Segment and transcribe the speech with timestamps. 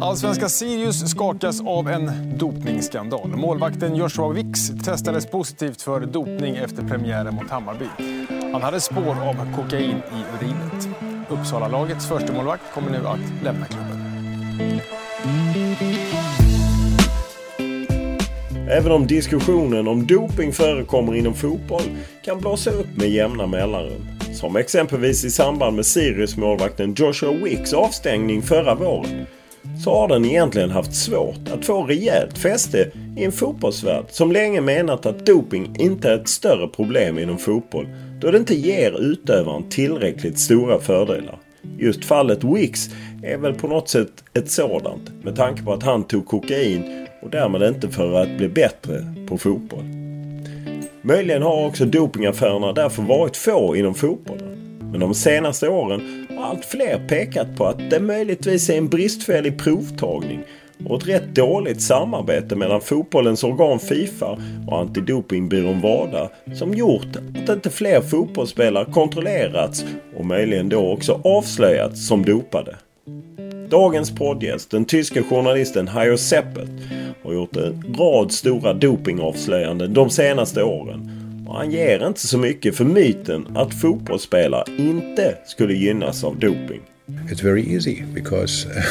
[0.00, 3.28] Allsvenska Sirius skakas av en dopningsskandal.
[3.28, 7.84] Målvakten Joshua Wicks testades positivt för dopning efter premiären mot Hammarby.
[8.52, 10.88] Han hade spår av kokain i urinet.
[11.28, 14.00] Uppsalalagets första målvakt kommer nu att lämna klubben.
[18.70, 21.82] Även om diskussionen om doping förekommer inom fotboll
[22.24, 24.06] kan blåsa upp med jämna mellanrum.
[24.32, 29.26] Som exempelvis i samband med Sirius-målvakten Joshua Wicks avstängning förra våren.
[29.84, 34.60] Så har den egentligen haft svårt att få rejält fäste i en fotbollsvärld som länge
[34.60, 37.86] menat att doping inte är ett större problem inom fotboll
[38.20, 41.38] då det inte ger utövaren tillräckligt stora fördelar.
[41.78, 42.90] Just fallet Wicks
[43.22, 47.30] är väl på något sätt ett sådant med tanke på att han tog kokain och
[47.30, 49.84] därmed inte för att bli bättre på fotboll.
[51.02, 54.69] Möjligen har också dopingaffärerna därför varit få inom fotbollen.
[54.90, 59.58] Men de senaste åren har allt fler pekat på att det möjligtvis är en bristfällig
[59.58, 60.44] provtagning
[60.86, 67.48] och ett rätt dåligt samarbete mellan fotbollens organ Fifa och antidopingbyrån WADA som gjort att
[67.48, 69.84] inte fler fotbollsspelare kontrollerats
[70.16, 72.76] och möjligen då också avslöjats som dopade.
[73.70, 76.70] Dagens poddgäst, den tyske journalisten Hajo Seppelt,
[77.24, 81.19] har gjort en rad stora dopingavslöjanden de senaste åren.
[81.50, 86.80] Och han ger inte så mycket för myten att fotbollsspelare inte skulle gynnas av doping.
[87.28, 88.82] It's very easy because uh,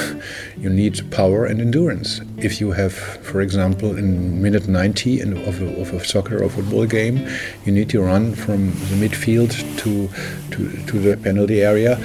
[0.63, 2.21] you need power and endurance.
[2.37, 2.89] If you have,
[3.23, 7.19] for example, in minute 90 in, of, a, of a soccer or football game,
[7.63, 10.09] you need to run from the midfield to,
[10.51, 11.97] to, to the penalty area.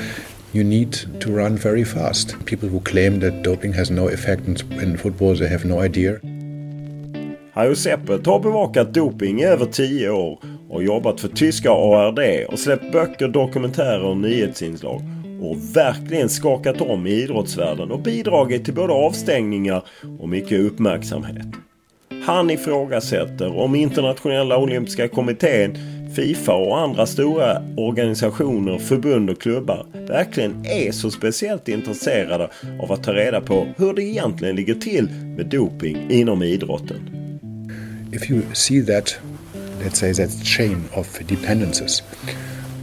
[0.52, 2.36] You need to run very fast.
[2.46, 6.20] People who claim that doping has no effect in, in football, they have no idea.
[7.54, 10.38] Hajo Seppelt har bevakat doping i över 10 år
[10.70, 15.00] och jobbat för tyska ARD och släppt böcker, dokumentärer och nyhetsinslag
[15.42, 19.82] och verkligen skakat om i idrottsvärlden och bidragit till både avstängningar
[20.18, 21.46] och mycket uppmärksamhet.
[22.24, 25.78] Han ifrågasätter om internationella olympiska kommittén,
[26.16, 32.48] Fifa och andra stora organisationer, förbund och klubbar verkligen är så speciellt intresserade
[32.82, 37.23] av att ta reda på hur det egentligen ligger till med doping inom idrotten.
[38.14, 39.18] If you see that,
[39.80, 42.00] let's say that chain of dependencies,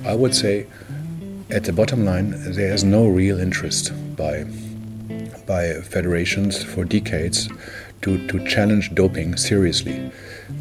[0.05, 0.67] I would say
[1.49, 4.43] at the bottom line, there is no real interest by
[5.47, 7.47] by federations for decades
[8.01, 10.11] to, to challenge doping seriously.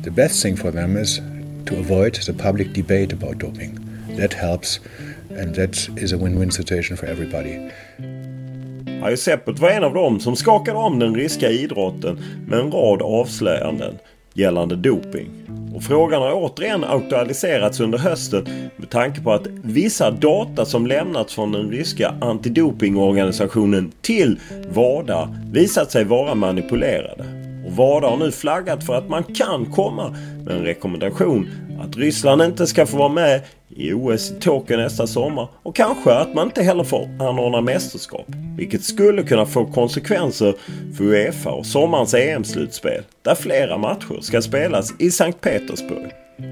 [0.03, 1.21] The best thing for them is
[1.67, 3.75] to avoid the public debate about doping.
[4.19, 4.79] That helps,
[5.31, 7.73] and that is a win-win situation for everybody.
[9.17, 13.99] Seppelt var en av dem som skakade om den ryska idrotten med en rad avslöjanden
[14.35, 15.31] gällande doping.
[15.75, 18.45] Och frågan har återigen aktualiserats under hösten
[18.77, 24.41] med tanke på att vissa data som lämnats från den ryska antidopingorganisationen till
[24.75, 27.25] WADA visat sig vara manipulerade.
[27.67, 31.49] Och WADA har nu flaggat för att man kan komma med en rekommendation
[31.81, 36.13] att Ryssland inte ska få vara med i OS i Tokyo nästa sommar och kanske
[36.13, 38.27] att man inte heller får anordna mästerskap.
[38.57, 40.55] Vilket skulle kunna få konsekvenser
[40.97, 46.11] för Uefa och sommarens EM-slutspel där flera matcher ska spelas i Sankt Petersburg.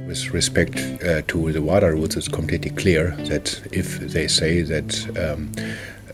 [0.09, 5.09] With respect uh, to the WADA rules, it's completely clear that if they say that
[5.17, 5.49] um,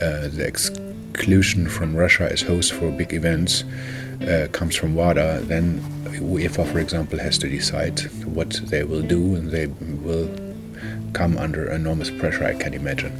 [0.00, 3.64] uh, the exclusion from Russia is host for big events
[4.22, 5.80] uh, comes from WADA, then
[6.20, 9.66] UEFA, for example, has to decide what they will do, and they
[10.04, 10.28] will
[11.12, 13.12] come under enormous pressure, I can imagine.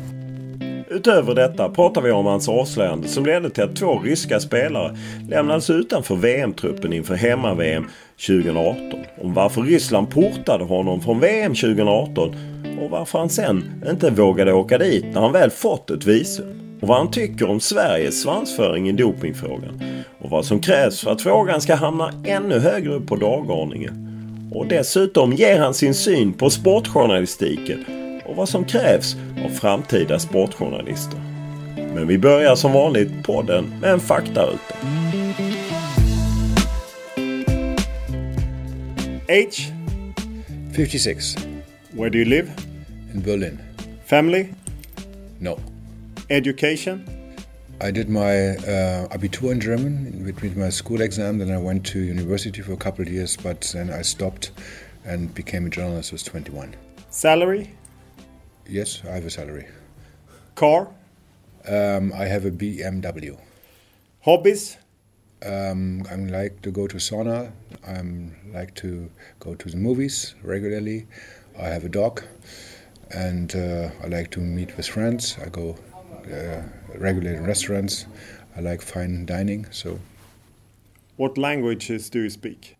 [0.90, 4.96] Utöver detta pratar vi om hans avslöjande som ledde till att två ryska spelare
[5.28, 7.84] lämnades utanför VM-truppen inför hemma-VM
[8.26, 9.00] 2018.
[9.20, 12.36] Om varför Ryssland portade honom från VM 2018
[12.80, 16.73] och varför han sen inte vågade åka dit när han väl fått ett visum.
[16.84, 19.80] Och vad han tycker om Sveriges svansföring i dopingfrågan.
[20.18, 23.94] Och vad som krävs för att frågan ska hamna ännu högre upp på dagordningen.
[24.52, 27.84] Och dessutom ger han sin syn på sportjournalistiken
[28.24, 31.20] och vad som krävs av framtida sportjournalister.
[31.94, 34.74] Men vi börjar som vanligt podden med en faktaruta.
[39.28, 39.72] Age?
[40.76, 41.36] 56.
[41.90, 42.48] Where do you live?
[43.14, 43.58] In Berlin.
[44.06, 44.46] Family?
[45.38, 45.73] No.
[46.30, 47.06] Education?
[47.80, 51.38] I did my uh, Abitur in German between my school exam.
[51.38, 54.52] Then I went to university for a couple of years, but then I stopped
[55.04, 56.12] and became a journalist.
[56.12, 56.76] I was 21.
[57.10, 57.70] Salary?
[58.66, 59.66] Yes, I have a salary.
[60.54, 60.88] Car?
[61.68, 63.38] Um, I have a BMW.
[64.20, 64.78] Hobbies?
[65.44, 67.52] Um, I like to go to sauna.
[67.86, 68.02] I
[68.56, 69.10] like to
[69.40, 71.06] go to the movies regularly.
[71.60, 72.22] I have a dog,
[73.10, 75.36] and uh, I like to meet with friends.
[75.44, 75.76] I go
[76.32, 76.62] uh,
[76.96, 78.06] regularly in restaurants.
[78.56, 79.66] I like fine dining.
[79.70, 80.00] So,
[81.16, 82.76] what languages do you speak?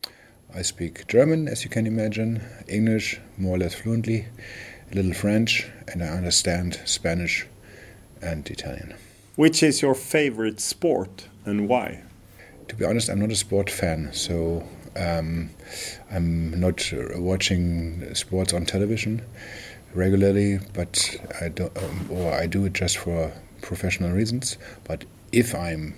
[0.54, 4.26] I speak German, as you can imagine, English more or less fluently,
[4.90, 7.46] a little French, and I understand Spanish
[8.22, 8.94] and Italian.
[9.36, 12.02] Which is your favorite sport and why?
[12.68, 15.50] To be honest, I'm not a sport fan, so um,
[16.10, 19.22] I'm not watching sports on television
[19.94, 23.32] regularly, but I don't, um, or I do it just for
[23.62, 24.58] professional reasons.
[24.84, 25.94] But if I'm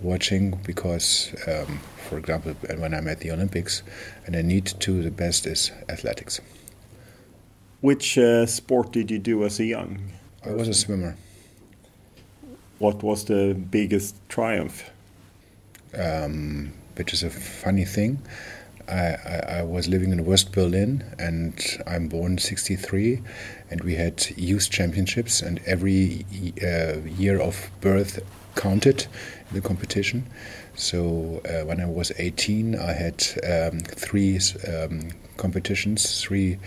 [0.00, 1.78] watching, because, um,
[2.08, 3.82] for example, when I'm at the Olympics,
[4.26, 6.40] and I need to, the best is athletics.
[7.80, 10.12] Which uh, sport did you do as a young?
[10.44, 11.16] I was a swimmer.
[12.78, 14.90] What was the biggest triumph?
[15.96, 18.20] Um, which is a funny thing.
[18.88, 21.54] I, I, I, was living in West Berlin and
[21.86, 23.22] I'm born 63
[23.70, 26.26] and we had youth championships and every
[26.62, 28.20] uh, year of birth
[28.54, 29.06] counted
[29.48, 30.26] in the competition.
[30.74, 34.38] So uh, when I was 18 I had um, three
[34.68, 36.58] um, competitions, three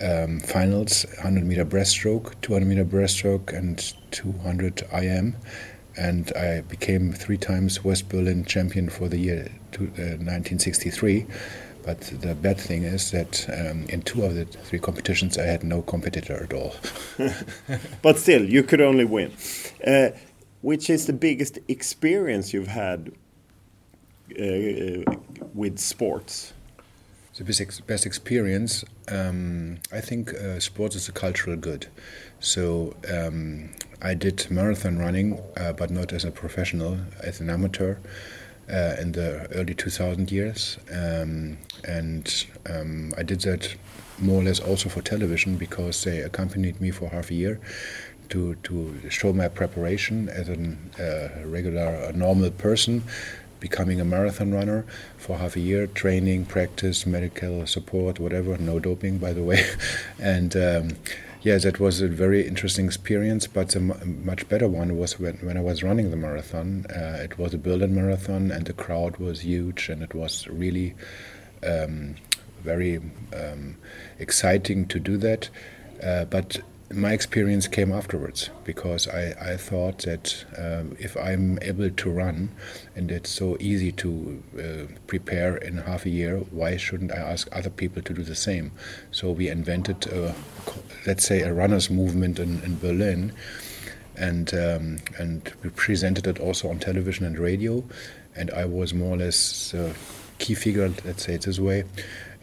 [0.00, 5.36] um, finals 100 meter breaststroke, 200 meter breaststroke, and 200 IM.
[5.96, 11.26] And I became three times West Berlin champion for the year to, uh, 1963.
[11.84, 15.62] But the bad thing is that um, in two of the three competitions, I had
[15.62, 16.74] no competitor at all.
[18.02, 19.32] but still, you could only win.
[19.86, 20.10] Uh,
[20.62, 23.12] which is the biggest experience you've had
[24.40, 25.12] uh,
[25.52, 26.54] with sports?
[27.36, 31.88] the best, best experience, um, I think uh, sports is a cultural good.
[32.40, 33.70] So um,
[34.02, 37.96] I did marathon running, uh, but not as a professional, as an amateur.
[38.66, 43.74] Uh, in the early 2000 years, um, and um, I did that
[44.18, 47.60] more or less also for television because they accompanied me for half a year
[48.30, 53.02] to to show my preparation as a uh, regular, a normal person
[53.60, 54.84] becoming a marathon runner
[55.16, 59.64] for half a year, training, practice, medical support, whatever, no doping, by the way.
[60.18, 60.88] and um,
[61.44, 63.46] yeah, that was a very interesting experience.
[63.46, 66.86] But the much better one was when, when I was running the marathon.
[66.88, 70.94] Uh, it was a Berlin marathon, and the crowd was huge, and it was really
[71.62, 72.16] um,
[72.62, 72.96] very
[73.36, 73.76] um,
[74.18, 75.50] exciting to do that.
[76.02, 76.60] Uh, but
[76.94, 82.50] my experience came afterwards because I, I thought that um, if I'm able to run
[82.94, 87.48] and it's so easy to uh, prepare in half a year, why shouldn't I ask
[87.52, 88.72] other people to do the same?
[89.10, 90.34] So we invented, a,
[91.06, 93.32] let's say, a runners movement in, in Berlin.
[94.16, 97.82] And um, and we presented it also on television and radio,
[98.36, 99.92] and I was more or less the
[100.38, 101.82] key figure, let's say it this way,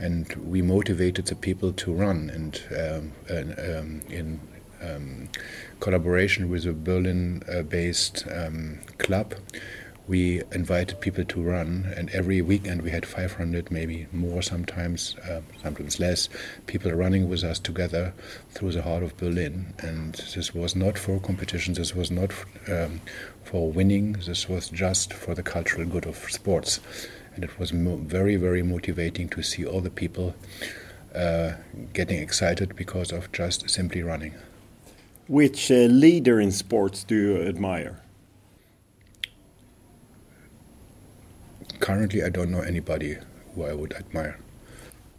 [0.01, 2.29] and we motivated the people to run.
[2.29, 4.39] And, um, and um, in
[4.81, 5.29] um,
[5.79, 9.35] collaboration with a Berlin-based um, club,
[10.07, 15.41] we invited people to run, and every weekend we had 500, maybe more sometimes, uh,
[15.61, 16.27] sometimes less,
[16.65, 18.13] people running with us together
[18.49, 19.73] through the heart of Berlin.
[19.79, 22.33] And this was not for competition, this was not
[22.67, 22.99] um,
[23.43, 26.79] for winning, this was just for the cultural good of sports.
[27.35, 30.35] And it was very, very motivating to see all the people
[31.15, 31.53] uh,
[31.93, 34.33] getting excited because of just simply running.
[35.27, 38.01] Which uh, leader in sports do you admire?
[41.81, 43.17] currently, I don't know anybody
[43.53, 44.37] who I would admire.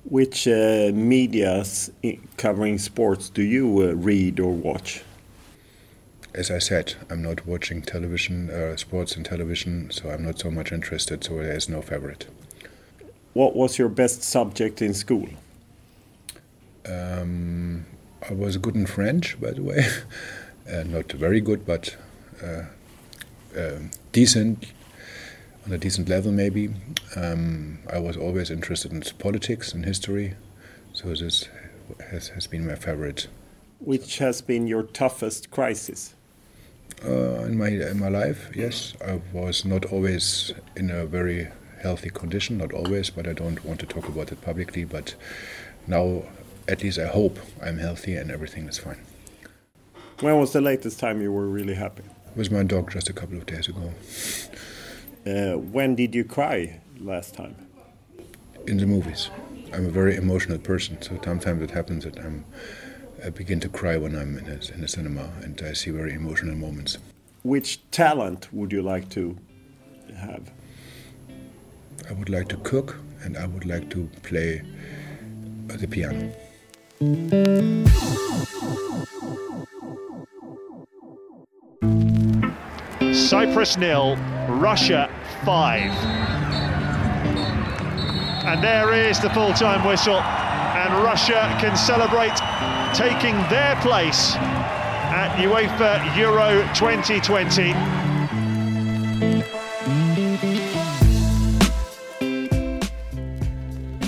[0.05, 1.91] Which uh, medias
[2.37, 5.03] covering sports do you uh, read or watch?
[6.35, 10.51] As I said, I'm not watching television, uh, sports and television, so I'm not so
[10.51, 12.27] much interested, so there's no favorite.
[13.35, 15.29] What was your best subject in school?
[16.87, 17.85] Um,
[18.29, 19.87] I was good in French, by the way.
[20.73, 21.97] Uh, not very good, but
[22.41, 22.63] uh,
[23.59, 23.79] uh,
[24.13, 24.67] decent
[25.67, 26.71] on a decent level, maybe.
[27.17, 30.35] Um, I was always interested in politics and history,
[30.93, 31.49] so this
[32.13, 33.27] has, has been my favorite.
[33.81, 36.15] Which has been your toughest crisis?
[37.05, 41.49] Uh, in my in my life, yes, I was not always in a very
[41.83, 44.85] healthy condition, not always, but I don't want to talk about it publicly.
[44.85, 45.17] But
[45.87, 46.23] now,
[46.69, 49.01] at least I hope I'm healthy and everything is fine.
[50.21, 52.05] When was the latest time you were really happy?
[52.37, 53.93] With my dog just a couple of days ago.
[55.27, 57.57] Uh, when did you cry last time?
[58.67, 59.31] In the movies.
[59.73, 62.45] I'm a very emotional person, so sometimes it happens that I'm,
[63.25, 66.13] I begin to cry when I'm in a, in a cinema and I see very
[66.13, 66.99] emotional moments.
[67.45, 69.37] Which talent would you like to
[70.17, 70.51] have?
[72.11, 74.63] I would like to cook and I would like to play
[75.69, 76.33] the piano.
[83.15, 84.17] Cyprus nil,
[84.49, 85.09] Russia
[85.45, 85.83] 5.
[88.45, 92.37] And there is the full-time whistle, and Russia can celebrate
[92.95, 94.37] taking their place
[95.11, 97.75] at UEFA Euro 2020.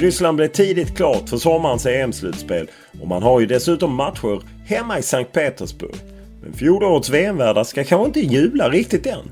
[0.00, 2.68] Ryssland blev tidigt klart för sommarens EM-slutspel
[3.00, 5.94] och man har ju dessutom matcher hemma i Sankt Petersburg.
[6.42, 9.30] Men fjolårets VM-värdar ska kanske inte jubla riktigt än.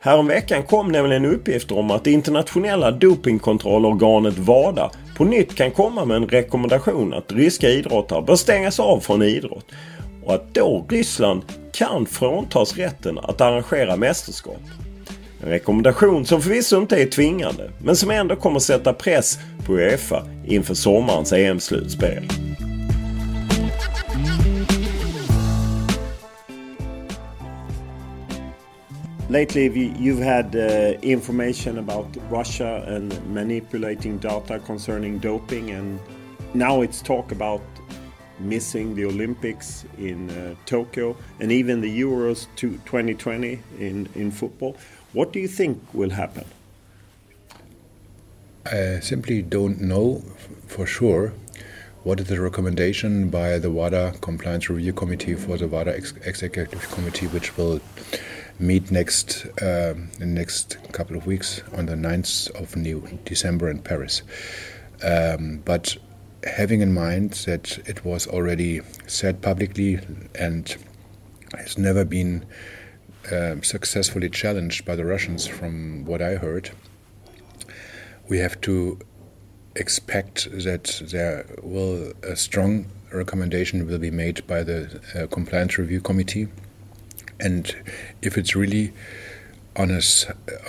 [0.00, 4.90] Häromveckan kom nämligen uppgifter om att det internationella dopingkontrollorganet WADA
[5.20, 9.66] på nytt kan komma med en rekommendation att ryska idrottare bör stängas av från idrott
[10.24, 14.60] och att då Ryssland kan fråntas rätten att arrangera mästerskap.
[15.42, 20.26] En rekommendation som förvisso inte är tvingande men som ändå kommer sätta press på Uefa
[20.46, 22.49] inför sommarens EM-slutspel.
[29.30, 36.00] Lately, you've had uh, information about Russia and manipulating data concerning doping, and
[36.52, 37.62] now it's talk about
[38.40, 44.76] missing the Olympics in uh, Tokyo and even the Euros 2020 in, in football.
[45.12, 46.44] What do you think will happen?
[48.66, 50.24] I simply don't know
[50.66, 51.32] for sure
[52.02, 56.90] what is the recommendation by the WADA Compliance Review Committee for the WADA Ex Executive
[56.90, 57.80] Committee, which will
[58.60, 63.80] meet next uh, in next couple of weeks on the 9th of new December in
[63.80, 64.22] Paris.
[65.02, 65.96] Um, but
[66.44, 69.98] having in mind that it was already said publicly
[70.34, 70.76] and
[71.56, 72.44] has never been
[73.32, 76.70] uh, successfully challenged by the Russians, from what I heard,
[78.28, 78.98] we have to
[79.76, 86.00] expect that there will a strong recommendation will be made by the uh, compliance review
[86.00, 86.48] committee
[87.40, 87.74] and
[88.22, 88.92] if it's really
[89.76, 90.00] on a,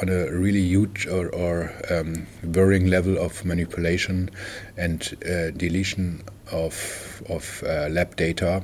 [0.01, 4.29] on a really huge or, or um, varying level of manipulation
[4.77, 8.63] and uh, deletion of, of uh, lab data,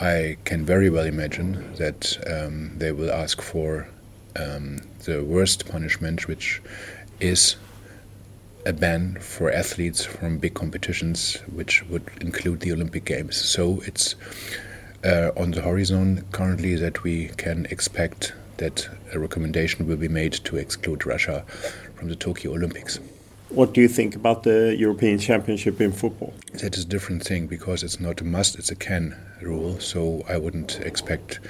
[0.00, 3.86] I can very well imagine that um, they will ask for
[4.36, 6.62] um, the worst punishment, which
[7.20, 7.56] is
[8.64, 13.36] a ban for athletes from big competitions, which would include the Olympic Games.
[13.36, 14.14] So it's
[15.04, 20.32] uh, on the horizon currently that we can expect that a recommendation will be made
[20.32, 21.44] to exclude Russia
[21.96, 23.00] from the Tokyo Olympics.
[23.48, 26.32] What do you think about the European Championship in football?
[26.52, 29.80] That is a different thing because it's not a must, it's a can rule.
[29.80, 31.40] So I wouldn't expect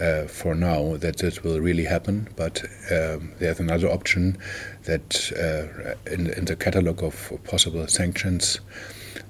[0.00, 2.28] uh, for now that this will really happen.
[2.36, 4.38] But um, there's another option
[4.84, 8.60] that uh, in, in, the catalog of possible sanctions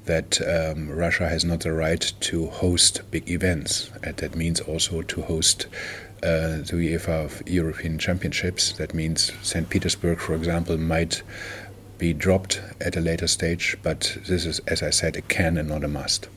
[0.04, 3.90] that um, Russia has not the right to host big events.
[4.02, 5.66] And that means also to host
[6.22, 8.72] uh, the UEFA European Championships.
[8.72, 9.68] That means St.
[9.68, 11.22] Petersburg, for example, might
[11.98, 15.68] be dropped at a later stage, but this is, as I said, a can and
[15.68, 16.28] not a must.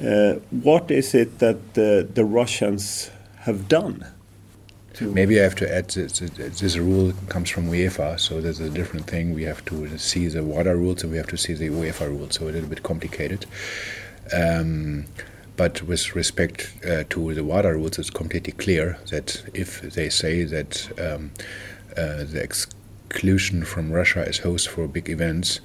[0.00, 4.06] Uh, what is it that the, the Russians have done?
[5.00, 9.06] Maybe I have to add this, this rule comes from UEFA, so there's a different
[9.06, 9.34] thing.
[9.34, 12.36] We have to see the WADA rules and we have to see the UEFA rules,
[12.36, 13.44] so a little bit complicated.
[14.32, 15.04] Um,
[15.56, 20.44] but with respect uh, to the WADA rules, it's completely clear that if they say
[20.44, 21.30] that um,
[21.96, 25.60] uh, the exclusion from Russia as host for big events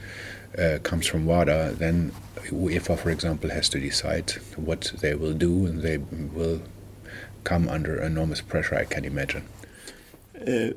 [0.57, 2.11] uh, comes from WADA, then
[2.47, 6.61] UEFA, for example, has to decide what they will do, and they will
[7.43, 9.43] come under enormous pressure, I can imagine.
[10.47, 10.69] Uh,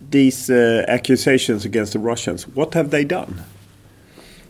[0.00, 3.44] these uh, accusations against the Russians, what have they done?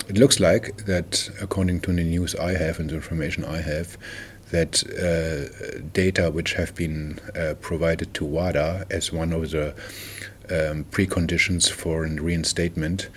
[0.08, 3.96] It looks like that, according to the news I have and the information I have,
[4.50, 9.74] that uh, data which have been uh, provided to WADA as one of the
[10.50, 13.08] um, preconditions for reinstatement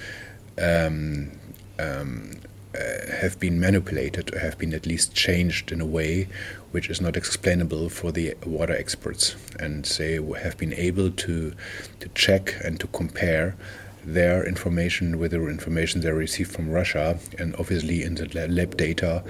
[0.62, 1.31] um,
[1.79, 2.31] um,
[2.75, 6.27] uh, have been manipulated or have been at least changed in a way
[6.71, 9.35] which is not explainable for the WADA experts.
[9.59, 11.53] And they have been able to,
[11.99, 13.55] to check and to compare
[14.03, 17.19] their information with the information they received from Russia.
[17.37, 19.23] And obviously, in the lab data,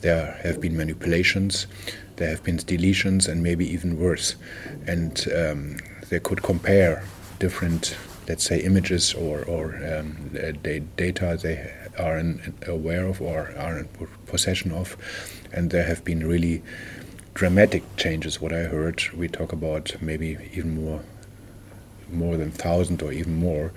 [0.00, 1.66] there have been manipulations,
[2.16, 4.36] there have been deletions, and maybe even worse.
[4.86, 5.76] And um,
[6.08, 7.04] they could compare
[7.38, 7.96] different,
[8.28, 10.30] let's say, images or, or um,
[10.96, 13.88] data they are in, aware of or are in
[14.26, 14.96] possession of,
[15.52, 16.62] and there have been really
[17.34, 18.40] dramatic changes.
[18.40, 21.02] What I heard, we talk about maybe even more,
[22.10, 23.72] more than thousand or even more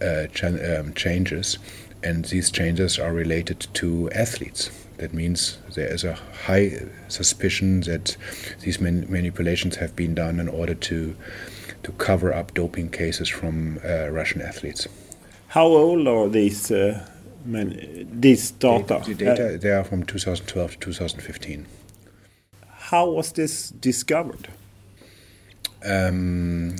[0.00, 1.58] uh, ch um, changes,
[2.02, 4.70] and these changes are related to athletes.
[4.98, 6.14] That means there is a
[6.46, 8.16] high suspicion that
[8.60, 11.14] these man manipulations have been done in order to
[11.82, 14.88] to cover up doping cases from uh, Russian athletes.
[15.48, 17.06] How old are these uh,
[17.46, 19.02] these data?
[19.04, 21.66] The, the data uh, they are from 2012 to 2015.
[22.68, 24.48] How was this discovered?
[25.84, 26.76] Um,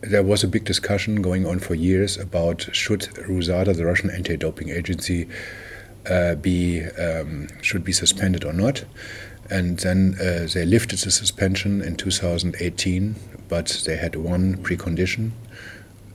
[0.00, 4.68] there was a big discussion going on for years about should RUSADA, the Russian anti-doping
[4.70, 5.28] agency,
[6.08, 8.84] uh, be um, should be suspended or not.
[9.50, 13.14] And then uh, they lifted the suspension in 2018,
[13.48, 15.32] but they had one precondition,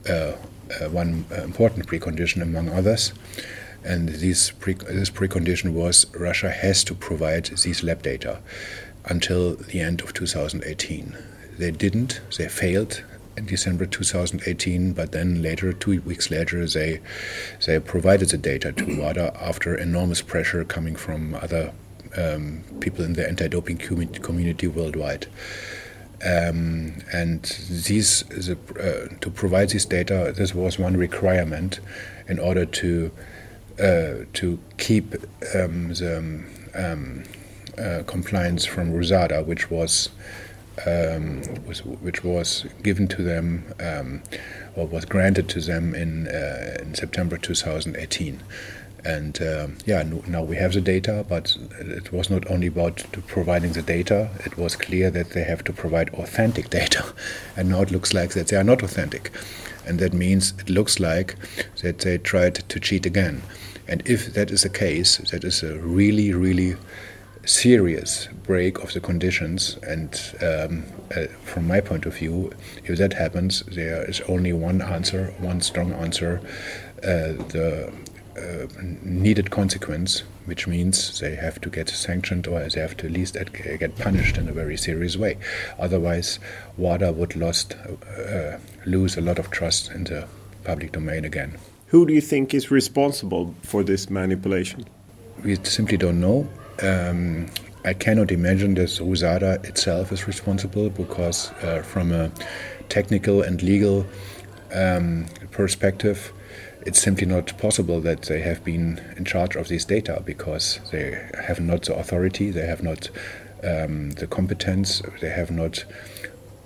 [0.08, 3.12] uh, uh one important precondition among others,
[3.84, 8.40] and this, pre this precondition was Russia has to provide these lab data
[9.04, 11.16] until the end of 2018.
[11.58, 13.02] They didn't, they failed
[13.36, 17.00] in December 2018, but then later, two weeks later, they,
[17.66, 21.72] they provided the data to WADA after enormous pressure coming from other
[22.16, 25.26] um, people in the anti doping community worldwide.
[26.22, 31.80] Um, and these, the, uh, to provide this data, this was one requirement
[32.28, 33.10] in order to
[33.80, 35.14] to keep
[35.54, 37.24] um, the um,
[37.78, 40.10] uh, compliance from RUSADA, which was,
[40.86, 44.22] um, was which was given to them um,
[44.76, 48.42] or was granted to them in uh, in September 2018.
[49.02, 53.72] And uh, yeah, now we have the data, but it was not only about providing
[53.72, 54.28] the data.
[54.44, 57.04] It was clear that they have to provide authentic data,
[57.56, 59.30] and now it looks like that they are not authentic,
[59.86, 61.36] and that means it looks like
[61.82, 63.42] that they tried to cheat again.
[63.90, 66.76] And if that is the case, that is a really, really
[67.44, 69.78] serious break of the conditions.
[69.82, 72.52] And um, uh, from my point of view,
[72.84, 76.40] if that happens, there is only one answer, one strong answer.
[77.02, 77.92] Uh, the
[78.38, 78.66] uh,
[79.02, 83.36] needed consequence, which means they have to get sanctioned or they have to at least
[83.80, 85.36] get punished in a very serious way.
[85.80, 86.38] Otherwise,
[86.76, 90.28] WADA would lost, uh, lose a lot of trust in the
[90.62, 91.58] public domain again.
[91.90, 94.84] Who do you think is responsible for this manipulation?
[95.42, 96.48] We simply don't know.
[96.80, 97.46] Um,
[97.84, 102.30] I cannot imagine that RUSADA itself is responsible because, uh, from a
[102.88, 104.06] technical and legal
[104.72, 106.32] um, perspective,
[106.86, 111.28] it's simply not possible that they have been in charge of this data because they
[111.44, 113.10] have not the authority, they have not
[113.64, 115.84] um, the competence, they have not,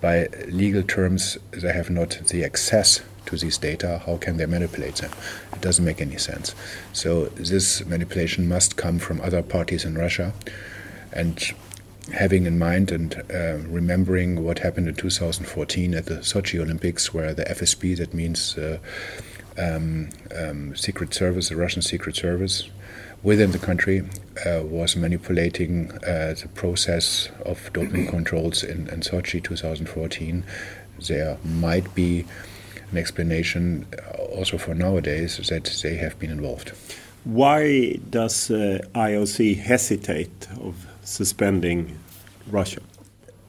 [0.03, 3.01] by legal terms, they have not the access
[3.35, 5.11] to these data, how can they manipulate them?
[5.53, 6.55] It doesn't make any sense.
[6.93, 10.33] So this manipulation must come from other parties in Russia.
[11.13, 11.43] And
[12.13, 17.35] having in mind and uh, remembering what happened in 2014 at the Sochi Olympics, where
[17.35, 18.79] the FSB, that means uh,
[19.57, 22.69] um, um, Secret Service, the Russian Secret Service,
[23.23, 24.03] within the country
[24.45, 30.45] uh, was manipulating uh, the process of doping controls in, in Sochi 2014.
[31.09, 32.27] There might be
[32.95, 36.73] an explanation uh, also for nowadays that they have been involved.
[37.25, 41.99] Why does uh, IOC hesitate of suspending
[42.51, 42.81] Russia?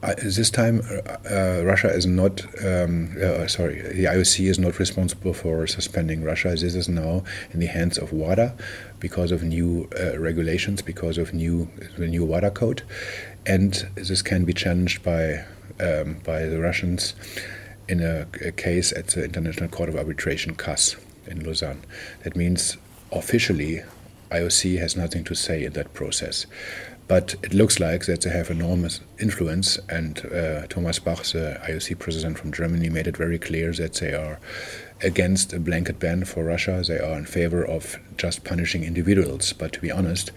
[0.02, 2.42] Uh, this time, uh, uh, Russia is not.
[2.64, 6.50] Um, uh, sorry, the IOC is not responsible for suspending Russia.
[6.50, 8.54] This is now in the hands of WADA
[9.00, 12.82] because of new uh, regulations, because of new the new WADA code,
[13.46, 15.44] and this can be challenged by
[15.80, 17.14] um, by the Russians
[17.88, 20.96] in a, a, case at the International Court of Arbitration (CAS)
[21.26, 21.82] in Lausanne.
[22.24, 22.76] That means
[23.12, 23.82] officially,
[24.30, 26.46] IOC has nothing to say in that process.
[27.08, 32.00] But it looks like that they have enormous influence, and uh, Thomas Bach, the IOC
[32.00, 34.40] president from Germany, made it very clear that they are
[35.02, 36.82] against a blanket ban for Russia.
[36.86, 39.52] They are in favor of just punishing individuals.
[39.52, 40.32] But to be honest,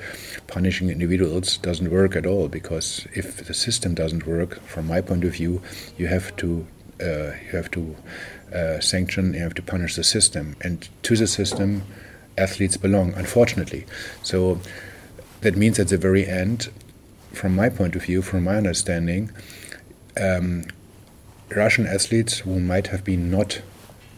[0.45, 5.23] punishing individuals doesn't work at all because if the system doesn't work, from my point
[5.23, 5.63] of view,
[5.97, 6.67] you have to
[7.01, 7.95] uh, you have to
[8.53, 11.83] uh, sanction, you have to punish the system, and to the system,
[12.37, 13.13] athletes belong.
[13.13, 13.85] Unfortunately,
[14.23, 14.59] so
[15.41, 16.69] that means at the very end,
[17.31, 19.31] from my point of view, from my understanding,
[20.19, 20.65] um,
[21.55, 23.61] Russian athletes who might have been not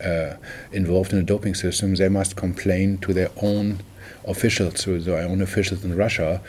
[0.03, 0.35] uh,
[0.71, 3.81] involved in the doping system, they must complain to their own
[4.25, 6.41] officials, to their own officials in Russia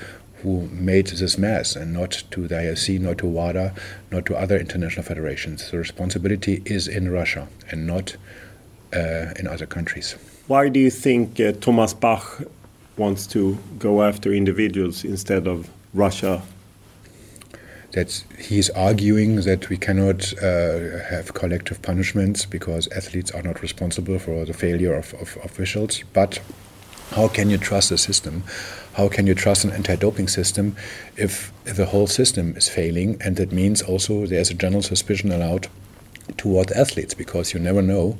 [0.43, 3.75] who made this mess, and not to the IOC, not to WADA,
[4.11, 5.71] not to other international federations.
[5.71, 8.17] The responsibility is in Russia and not
[8.95, 10.17] uh, in other countries.
[10.49, 12.43] Why do you think uh, Thomas Bach
[12.97, 16.43] wants to go after individuals instead of Russia.
[17.93, 24.19] That he's arguing that we cannot uh, have collective punishments because athletes are not responsible
[24.19, 26.03] for the failure of, of officials.
[26.15, 26.41] But
[27.11, 28.45] how can you trust the system?
[28.95, 30.77] How can you trust an anti-doping system
[31.17, 33.17] if the whole system is failing?
[33.21, 35.69] And that means also there's a general suspicion allowed
[36.37, 38.19] toward athletes because you never know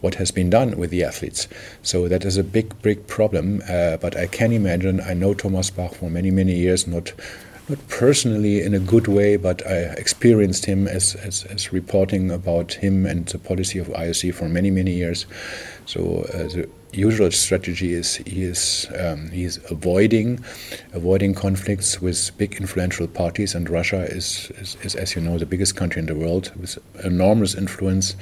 [0.00, 1.48] what has been done with the athletes.
[1.82, 3.62] So that is a big, big problem.
[3.68, 7.12] Uh, but I can imagine, I know Thomas Bach for many, many years, not
[7.68, 12.74] not personally in a good way, but I experienced him as, as, as, reporting about
[12.74, 15.24] him and the policy of IOC for many, many years.
[15.86, 20.44] So uh, the usual strategy is he is um, is avoiding
[20.92, 25.46] avoiding conflicts with big influential parties, and Russia is, is, is, as you know, the
[25.46, 28.16] biggest country in the world with enormous influence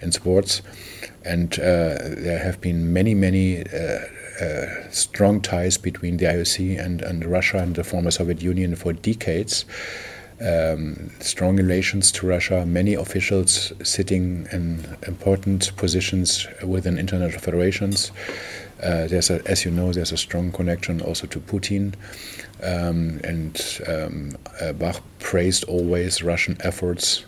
[0.00, 0.62] in sports
[1.26, 3.98] and uh, there have been many, many uh,
[4.40, 8.92] uh, strong ties between the IOC and, and Russia and the former Soviet Union for
[8.92, 9.64] decades.
[10.38, 18.12] Um, strong relations to Russia, many officials sitting in important positions within international federations.
[18.82, 21.94] Uh, there's a, as you know, there's a strong connection also to Putin.
[22.62, 27.24] Um, and um, uh, Bach praised always Russian efforts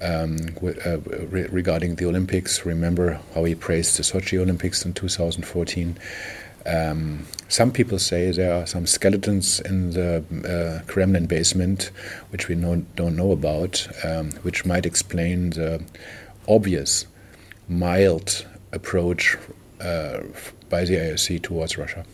[0.00, 2.64] um, uh, re regarding the Olympics.
[2.64, 5.96] Remember how he praised the Sochi Olympics in 2014.
[6.66, 11.90] Um, some people say there are some skeletons in the uh, Kremlin basement,
[12.30, 15.82] which we don't know about, um, which might explain the
[16.48, 17.06] obvious,
[17.68, 19.36] mild approach
[19.80, 20.22] uh,
[20.68, 22.04] by the IOC towards Russia.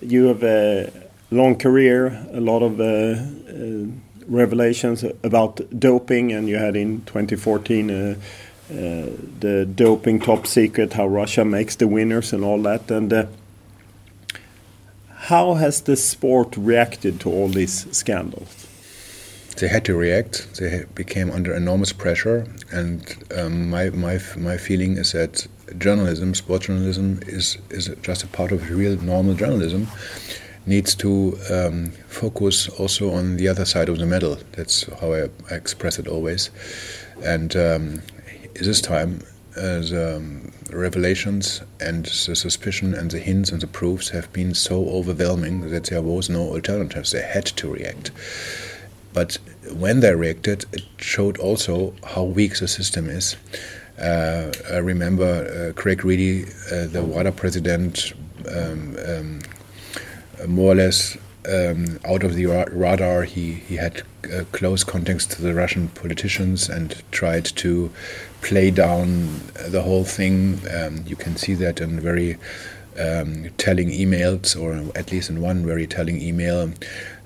[0.00, 0.90] You have a
[1.30, 3.86] long career, a lot of uh, uh
[4.28, 8.14] revelations about doping, and you had in 2014 uh,
[8.70, 9.06] uh,
[9.40, 12.90] the doping top secret, how Russia makes the winners and all that.
[12.90, 13.26] And uh,
[15.28, 18.66] how has the sport reacted to all these scandals?
[19.58, 20.54] They had to react.
[20.58, 23.02] They became under enormous pressure, and
[23.36, 28.52] um, my my my feeling is that journalism, sports journalism, is is just a part
[28.52, 29.88] of real normal journalism
[30.66, 34.36] needs to um, focus also on the other side of the medal.
[34.52, 36.50] That's how I, I express it always.
[37.24, 38.02] And um,
[38.54, 39.22] this time,
[39.54, 44.88] the um, revelations and the suspicion and the hints and the proofs have been so
[44.88, 47.12] overwhelming that there was no alternatives.
[47.12, 48.10] They had to react.
[49.12, 49.38] But
[49.72, 53.36] when they reacted, it showed also how weak the system is.
[54.00, 58.12] Uh, I remember uh, Craig Reedie, uh, the WADA president,
[58.48, 59.40] um, um,
[60.46, 61.16] more or less
[61.48, 63.22] um, out of the radar.
[63.22, 64.02] He, he had
[64.52, 67.90] close contacts to the Russian politicians and tried to
[68.42, 70.60] play down the whole thing.
[70.74, 72.38] Um, you can see that in very
[72.98, 76.72] um, telling emails, or at least in one very telling email.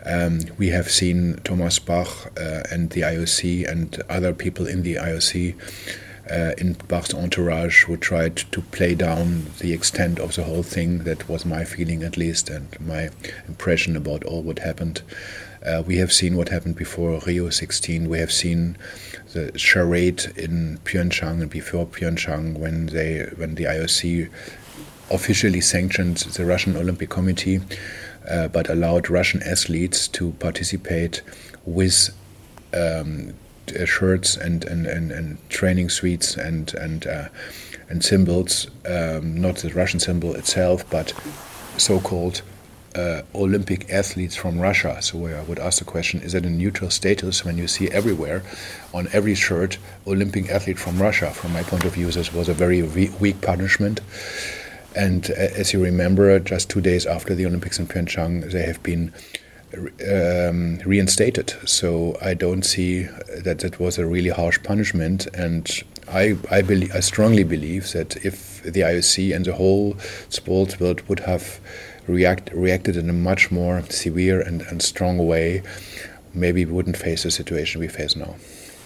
[0.04, 4.96] Um, we have seen Thomas Bach uh, and the IOC and other people in the
[4.96, 5.54] IOC
[6.30, 11.04] uh, in Bach's entourage who tried to play down the extent of the whole thing.
[11.04, 13.10] That was my feeling, at least, and my
[13.46, 15.02] impression about all what happened.
[15.64, 18.08] Uh, we have seen what happened before Rio 16.
[18.08, 18.76] We have seen
[19.32, 24.28] the charade in Pyeongchang and before Pyeongchang when they when the IOC
[25.10, 27.60] officially sanctioned the Russian Olympic Committee,
[28.28, 31.22] uh, but allowed Russian athletes to participate
[31.64, 32.10] with
[32.74, 33.34] um,
[33.78, 37.28] uh, shirts and, and, and, and, training suites and and uh,
[37.88, 41.12] and symbols, um, not the Russian symbol itself, but
[41.76, 42.42] so-called
[42.94, 45.00] uh, Olympic athletes from Russia.
[45.02, 47.88] So where I would ask the question: Is it a neutral status when you see
[47.90, 48.42] everywhere,
[48.92, 51.30] on every shirt, Olympic athlete from Russia?
[51.30, 54.00] From my point of view, this was a very weak punishment.
[54.94, 58.82] And uh, as you remember, just two days after the Olympics in Pyeongchang, they have
[58.82, 59.12] been
[60.10, 61.54] um, reinstated.
[61.64, 63.04] So I don't see
[63.38, 65.26] that that was a really harsh punishment.
[65.34, 65.70] And
[66.08, 69.96] I, I, believe, I strongly believe that if the IOC and the whole
[70.28, 71.60] sports world would have
[72.06, 75.62] react, reacted in a much more severe and, and strong way,
[76.34, 78.36] maybe we wouldn't face the situation we face now.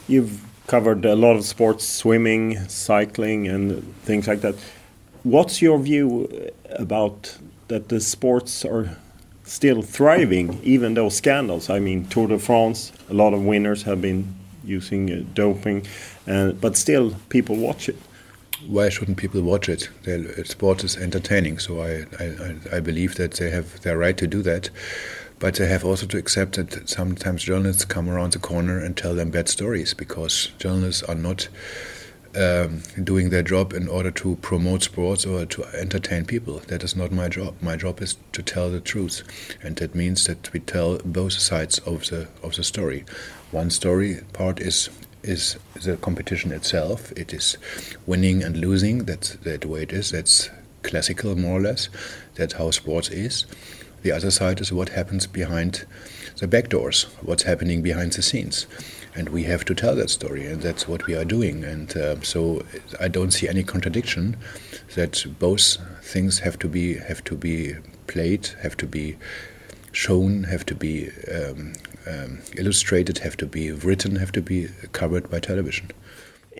[0.09, 4.55] You've covered a lot of sports, swimming, cycling, and things like that.
[5.23, 7.37] What's your view about
[7.69, 8.97] that the sports are
[9.47, 11.71] still thriving, even though scandals.
[11.71, 15.87] I mean, Tour de France, a lot of winners have been using uh, doping,
[16.27, 17.97] uh, but still people watch it.
[18.65, 19.91] Why shouldn't people watch it?
[20.05, 24.27] The sport is entertaining, so I, I, I believe that they have their right to
[24.27, 24.71] do that.
[25.39, 29.15] But they have also to accept that sometimes journalists come around the corner and tell
[29.15, 31.49] them bad stories because journalists are not
[32.35, 36.61] um, doing their job in order to promote sports or to entertain people.
[36.69, 37.57] That is not my job.
[37.61, 39.23] My job is to tell the truth,
[39.63, 43.05] and that means that we tell both sides of the of the story.
[43.51, 44.89] One story part is
[45.27, 47.13] is the competition itself.
[47.13, 47.59] It is
[48.07, 49.05] winning and losing.
[49.05, 50.11] That's the way it is.
[50.11, 50.51] That's
[50.83, 51.89] classical, more or less.
[52.35, 53.45] That's how sports is.
[54.03, 55.85] The other side is what happens behind
[56.39, 58.67] the back doors, what's happening behind the scenes
[59.17, 61.65] and we have to tell that story, and that's what we are doing.
[61.65, 62.63] And uh, so
[63.01, 64.37] I don't see any contradiction
[64.95, 67.75] that both things have to be have to be
[68.07, 69.17] played, have to be
[69.93, 71.73] shown, have to be um,
[72.07, 75.91] um, illustrated, have to be written, have to be covered by television.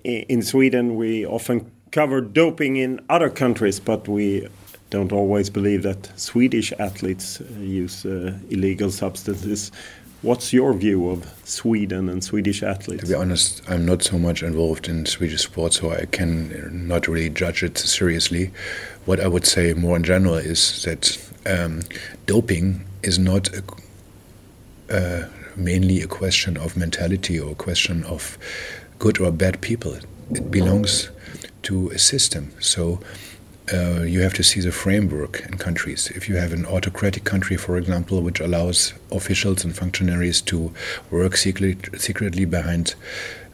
[0.05, 4.47] In Sweden, we often cover doping in other countries, but we
[4.91, 9.73] don't always believe that Swedish athletes uh, use uh, illegal substances.
[10.23, 13.03] What's your view of Sweden and Swedish athletes?
[13.03, 17.07] To be honest, I'm not so much involved in Swedish sports, so I can not
[17.07, 18.51] really judge it seriously.
[19.05, 21.83] What I would say more in general is that um,
[22.27, 23.63] doping is not a,
[24.91, 28.39] uh, mainly a question of mentality or a question of
[28.99, 29.95] good or bad people.
[30.31, 31.11] It belongs
[31.63, 32.53] to a system.
[32.61, 33.01] So
[33.73, 36.09] uh, you have to see the framework in countries.
[36.15, 40.73] If you have an autocratic country, for example, which allows officials and functionaries to
[41.11, 42.95] work secret, secretly behind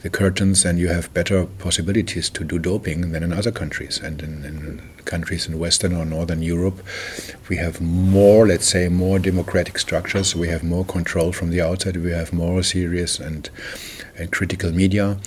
[0.02, 3.98] the curtains, and you have better possibilities to do doping than in other countries.
[3.98, 6.82] And in, in countries in Western or Northern Europe,
[7.48, 10.34] we have more, let's say, more democratic structures.
[10.34, 11.96] We have more control from the outside.
[11.96, 13.48] We have more serious and,
[14.18, 15.18] and critical media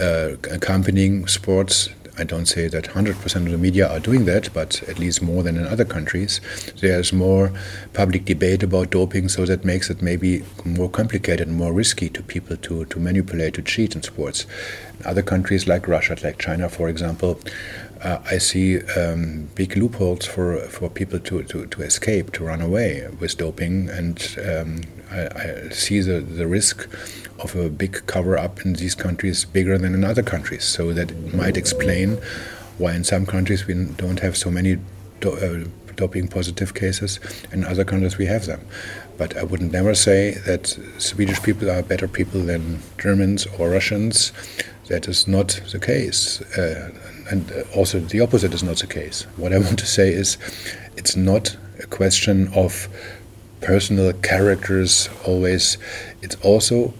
[0.00, 4.82] uh, accompanying sports I don't say that 100% of the media are doing that, but
[4.88, 6.40] at least more than in other countries.
[6.80, 7.52] There's more
[7.94, 12.22] public debate about doping, so that makes it maybe more complicated and more risky to
[12.22, 14.46] people to, to manipulate, to cheat in sports.
[15.04, 17.40] Other countries like Russia, like China, for example,
[18.02, 22.60] uh, I see um, big loopholes for, for people to, to, to escape, to run
[22.60, 24.80] away with doping, and um,
[25.12, 26.88] I, I, see the, the risk
[27.38, 30.64] of a big cover up in these countries bigger than in other countries.
[30.64, 32.18] So that might explain
[32.78, 34.78] why in some countries we don't have so many
[35.20, 37.20] do, uh, doping positive cases,
[37.52, 38.60] in other countries we have them.
[39.18, 44.32] But I would never say that Swedish people are better people than Germans or Russians.
[44.88, 46.40] That is not the case.
[46.58, 46.90] Uh,
[47.30, 49.26] and also the opposite is not the case.
[49.36, 50.38] What I want to say is
[50.96, 52.88] it's not a question of
[53.62, 55.78] personal characters always,
[56.20, 56.92] it's also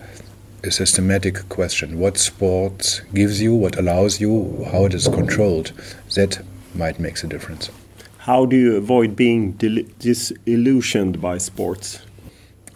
[0.64, 1.98] a systematic question.
[1.98, 5.72] What sports gives you, what allows you, how it is controlled,
[6.14, 6.40] that
[6.75, 7.70] might make a difference.
[8.18, 9.53] How do you avoid being
[9.98, 12.03] disillusioned by sports?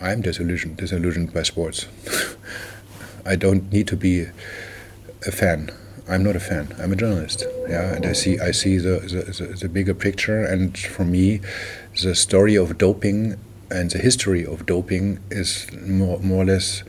[0.01, 1.87] I'm disillusioned, disillusioned by sports.
[3.27, 4.27] I don't need to be
[5.27, 5.71] a fan.
[6.09, 6.75] I'm not a fan.
[6.79, 7.45] I'm a journalist.
[7.69, 10.45] Yeah, and I see I see the, the, the bigger picture.
[10.45, 11.41] And for me,
[12.03, 13.37] the story of doping
[13.71, 16.83] and the history of doping is more more or less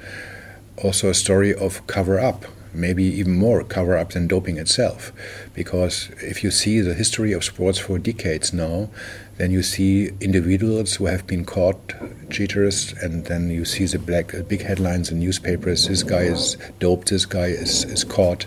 [0.84, 2.46] also a story of cover up.
[2.74, 5.12] maybe even more cover up than doping itself.
[5.54, 8.90] Because if you see the history of sports for decades now,
[9.38, 11.94] then you see individuals who have been caught
[12.30, 16.58] cheaters, and then you see the black uh, big headlines in newspapers: "This guy is
[16.80, 17.10] doped.
[17.10, 18.46] This guy is, is caught."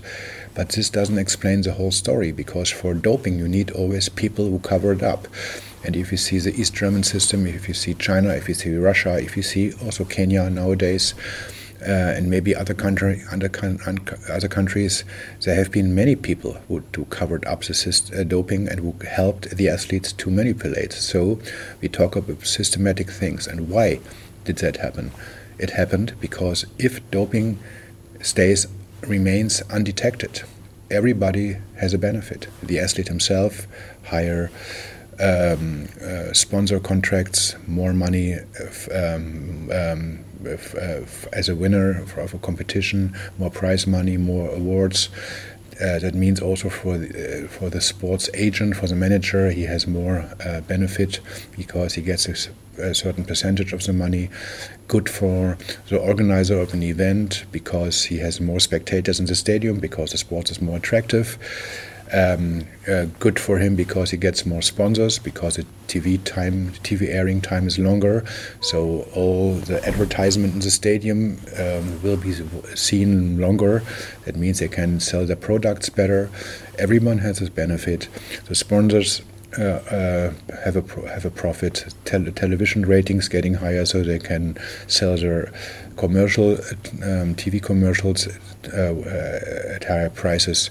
[0.55, 4.59] But this doesn't explain the whole story because for doping you need always people who
[4.59, 5.29] cover it up.
[5.85, 8.75] And if you see the East German system, if you see China, if you see
[8.77, 11.15] Russia, if you see also Kenya nowadays,
[11.83, 13.51] uh, and maybe other country, other,
[14.31, 15.05] other countries,
[15.41, 18.95] there have been many people who, who covered up the syst- uh, doping and who
[19.07, 20.93] helped the athletes to manipulate.
[20.93, 21.41] So
[21.81, 23.47] we talk about systematic things.
[23.47, 24.01] And why
[24.45, 25.11] did that happen?
[25.59, 27.59] It happened because if doping
[28.21, 28.67] stays
[29.03, 30.43] remains undetected,
[30.91, 32.49] everybody has a benefit.
[32.63, 33.67] The athlete himself,
[34.05, 34.51] higher
[35.21, 38.35] um, uh, sponsor contracts, more money
[38.95, 45.09] um, um, uh, as a winner of a competition, more prize money, more awards.
[45.81, 49.63] Uh, that means also for the, uh, for the sports agent, for the manager, he
[49.63, 51.21] has more uh, benefit
[51.57, 54.29] because he gets a, a, certain percentage of the money.
[54.89, 55.57] Good for
[55.89, 60.19] the organizer of an event because he has more spectators in the stadium because the
[60.19, 61.39] sport is more attractive
[62.13, 67.09] um, uh, good for him because he gets more sponsors because the TV time, TV
[67.09, 68.25] airing time is longer.
[68.61, 72.33] So all the advertisement in the stadium um, will be
[72.75, 73.83] seen longer.
[74.25, 76.31] That means they can sell their products better.
[76.79, 78.09] Everyone has this benefit.
[78.47, 79.23] The sponsors
[79.59, 80.33] uh, uh,
[80.65, 81.93] have a have a profit.
[82.05, 85.53] Tel- television ratings getting higher, so they can sell their
[85.97, 88.29] commercial um, TV commercials
[88.73, 90.71] uh, uh, at higher prices.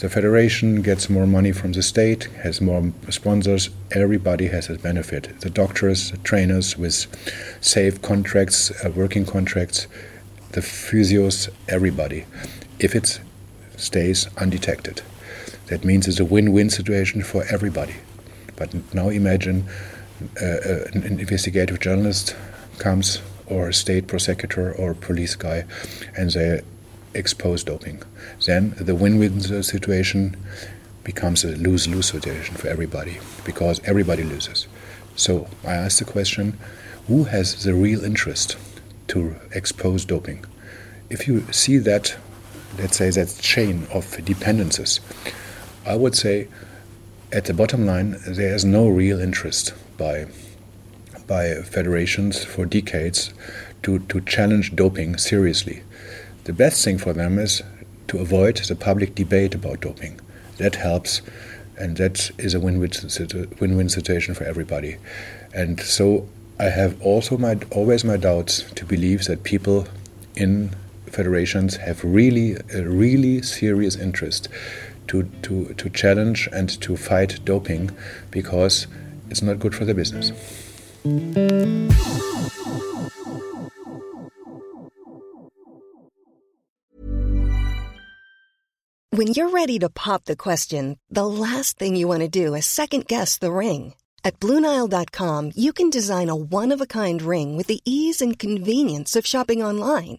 [0.00, 3.70] The federation gets more money from the state, has more sponsors.
[3.92, 5.40] Everybody has a benefit.
[5.40, 7.06] The doctors, the trainers with
[7.60, 9.86] safe contracts, uh, working contracts,
[10.52, 12.24] the physios, everybody.
[12.78, 13.20] If it
[13.76, 15.02] stays undetected,
[15.66, 17.96] that means it's a win-win situation for everybody.
[18.56, 19.66] But now imagine
[20.40, 22.36] uh, uh an investigative journalist
[22.78, 25.64] comes or a state prosecutor or a police guy
[26.16, 26.60] and they
[27.14, 28.02] expose doping.
[28.46, 30.36] Then the win win situation
[31.04, 34.66] becomes a lose lose situation for everybody because everybody loses.
[35.16, 36.58] So I ask the question
[37.06, 38.56] who has the real interest
[39.08, 40.44] to expose doping?
[41.10, 42.16] If you see that,
[42.78, 45.00] let's say, that chain of dependencies,
[45.86, 46.48] I would say
[47.34, 50.26] at the bottom line, there is no real interest by
[51.26, 53.32] by federations for decades
[53.82, 55.82] to, to challenge doping seriously.
[56.44, 57.62] The best thing for them is
[58.08, 60.20] to avoid the public debate about doping.
[60.58, 61.22] That helps,
[61.78, 62.90] and that is a win-win,
[63.58, 64.98] win-win situation for everybody.
[65.54, 66.28] And so
[66.60, 69.88] I have also my always my doubts to believe that people
[70.36, 70.74] in
[71.06, 74.48] federations have really a really serious interest
[75.08, 77.90] to, to, to challenge and to fight doping
[78.30, 78.86] because
[79.30, 80.32] it's not good for the business.
[89.10, 92.66] When you're ready to pop the question, the last thing you want to do is
[92.66, 93.94] second guess the ring.
[94.24, 98.38] At Bluenile.com, you can design a one of a kind ring with the ease and
[98.38, 100.18] convenience of shopping online.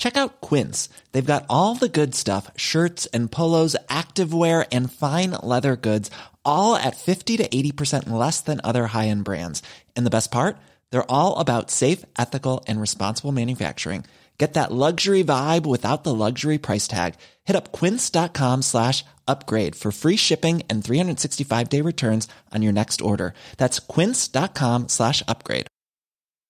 [0.00, 0.88] Check out Quince.
[1.12, 6.10] They've got all the good stuff shirts and polos, activewear, and fine leather goods,
[6.42, 9.62] all at 50 to 80% less than other high end brands.
[9.94, 10.56] And the best part?
[10.90, 14.04] They're all about safe, ethical, and responsible manufacturing.
[14.38, 17.16] Get that luxury vibe without the luxury price tag.
[17.44, 23.02] Hit up quince.com slash upgrade for free shipping and 365 day returns on your next
[23.02, 23.34] order.
[23.58, 25.66] That's quince.com slash upgrade.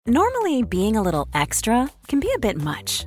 [0.08, 3.06] Normally, being a little extra can be a bit much,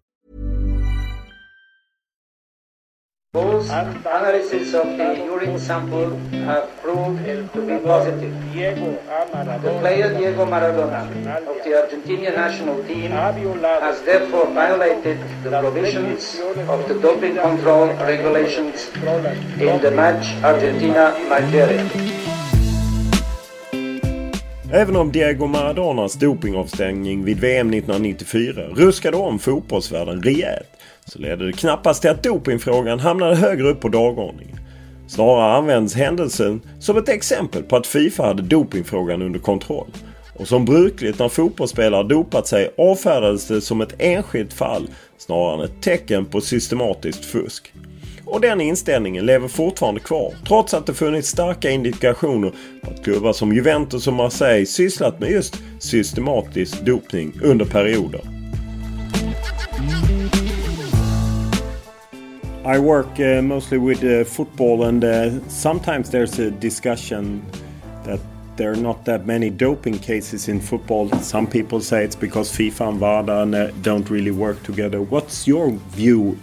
[3.33, 6.17] Both analysis of the urine sample
[6.47, 7.23] have proved
[7.53, 8.33] to be positive.
[8.53, 11.07] The player Diego Maradona
[11.47, 18.89] of the Argentina national team has therefore violated the provisions of the doping control regulations
[18.97, 21.87] in the match Argentina-Nigeria.
[24.73, 30.69] Även om Diego Maradonas dopingavstängning vid VM 1994 ruskade om fotbollsvärlden rejält
[31.05, 34.59] så ledde det knappast till att dopingfrågan hamnade högre upp på dagordningen.
[35.07, 39.91] Snarare används händelsen som ett exempel på att Fifa hade dopingfrågan under kontroll.
[40.35, 45.61] Och som brukligt när fotbollsspelare dopat sig avfärdades det som ett enskilt fall snarare än
[45.61, 47.73] ett tecken på systematiskt fusk.
[48.31, 53.33] Och den inställningen lever fortfarande kvar trots att det funnits starka indikationer på att klubbar
[53.33, 58.21] som Juventus och Marseille sysslat med just systematisk dopning under perioder.
[62.75, 67.41] I work uh, mostly with uh, football, and uh, sometimes there's a discussion
[68.05, 68.19] that
[68.57, 71.09] there are not that many doping cases in football.
[71.21, 75.01] Some people say it's because FIFA and WADA don't really work together.
[75.01, 76.37] What's your view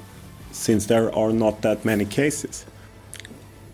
[0.53, 2.67] since there are not that many cases?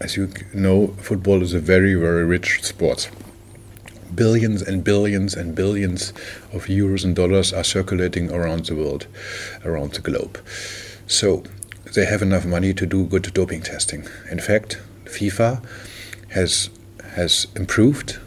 [0.01, 3.11] As you know, football is a very, very rich sport.
[4.14, 6.12] Billions and billions and billions
[6.53, 9.07] of euros and dollars are circulating around the world,
[9.64, 10.39] around the globe.
[11.07, 11.43] So
[11.95, 14.07] they have enough money to do good doping testing.
[14.31, 15.64] In fact, FIFA
[16.31, 16.70] has
[17.14, 18.18] has improved,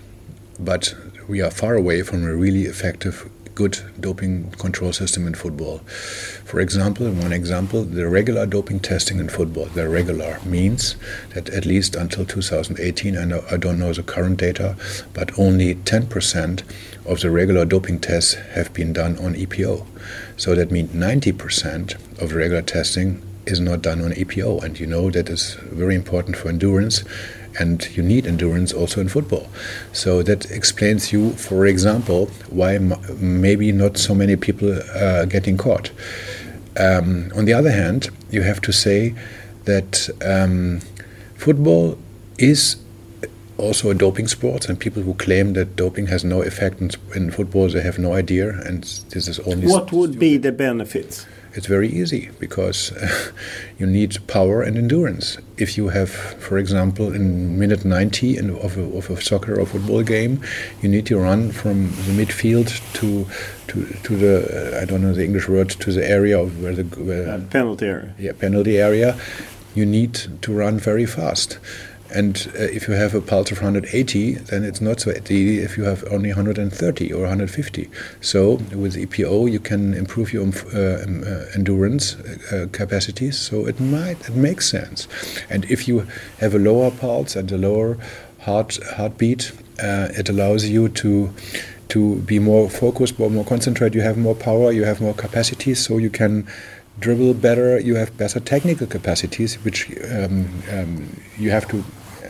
[0.59, 0.95] but
[1.27, 5.79] we are far away from a really effective good doping control system in football.
[6.45, 10.95] For example, one example, the regular doping testing in football, the regular means
[11.33, 14.75] that at least until 2018, I, I don't know the current data,
[15.11, 16.61] but only 10%
[17.07, 19.87] of the regular doping tests have been done on EPO.
[20.37, 25.09] So that means 90% of regular testing is not done on EPO, and you know
[25.09, 27.03] that is very important for endurance
[27.59, 29.47] and you need endurance also in football.
[29.93, 35.57] So that explains you, for example, why m- maybe not so many people are getting
[35.57, 35.91] caught.
[36.79, 39.15] Um, on the other hand, you have to say
[39.65, 40.81] that um,
[41.35, 41.97] football
[42.37, 42.77] is
[43.57, 47.31] also a doping sport, and people who claim that doping has no effect in, in
[47.31, 49.67] football, they have no idea, and this is only.
[49.67, 51.25] What would be the benefits?
[51.57, 53.31] It's very easy because uh,
[53.79, 55.39] you need power and endurance.
[55.57, 59.65] If you have, for example, in minute 90 in, of, a, of a soccer or
[59.65, 60.39] football game,
[60.83, 63.25] you need to run from the midfield to
[63.69, 66.75] to to the uh, I don't know the English word to the area of where
[66.75, 68.13] the where, uh, penalty area.
[68.19, 69.19] Yeah, penalty area.
[69.73, 71.57] You need to run very fast.
[72.13, 75.77] And uh, if you have a pulse of 180, then it's not so easy if
[75.77, 77.89] you have only 130 or 150.
[78.21, 83.37] So with EPO, you can improve your um, uh, endurance uh, capacities.
[83.37, 85.07] So it might it makes sense.
[85.49, 86.07] And if you
[86.39, 87.97] have a lower pulse and a lower
[88.39, 89.51] heart heartbeat,
[89.81, 91.33] uh, it allows you to
[91.89, 93.95] to be more focused, more, more concentrated.
[93.95, 96.45] You have more power, you have more capacity, so you can
[96.99, 101.83] dribble better, you have better technical capacities, which um, um, you have to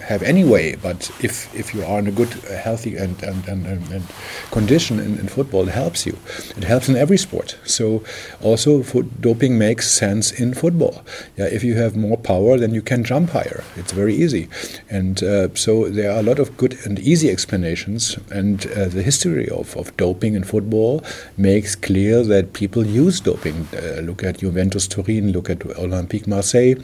[0.07, 0.75] have anyway.
[0.75, 4.03] But if, if you are in a good, uh, healthy, and, and, and, and
[4.51, 6.17] condition in, in, football, it helps you.
[6.55, 7.57] It helps in every sport.
[7.65, 8.03] So
[8.41, 8.83] also,
[9.19, 11.03] doping makes sense in football.
[11.37, 13.63] Yeah, if you have more power, then you can jump higher.
[13.75, 14.47] It's very easy,
[14.89, 18.17] and uh, so there are a lot of good and easy explanations.
[18.31, 21.03] And uh, the history of, of doping in football
[21.37, 23.67] makes clear that people use doping.
[23.73, 25.31] Uh, look at Juventus Turin.
[25.31, 26.75] Look at Olympique Marseille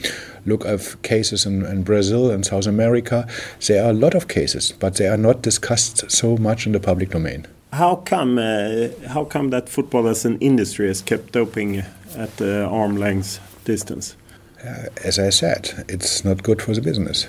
[0.45, 3.27] look at cases in, in, Brazil and South America,
[3.67, 6.79] there are a lot of cases, but they are not discussed so much in the
[6.79, 7.47] public domain.
[7.71, 8.37] How come?
[8.37, 11.83] Uh, how come that football as an industry has kept doping
[12.15, 14.15] at the arm length distance?
[14.63, 17.27] Uh, as I said, it's not good for the business.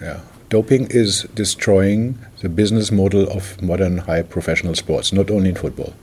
[0.00, 0.20] Yeah.
[0.48, 5.94] Doping is destroying the business model of modern high professional sports, not only in football.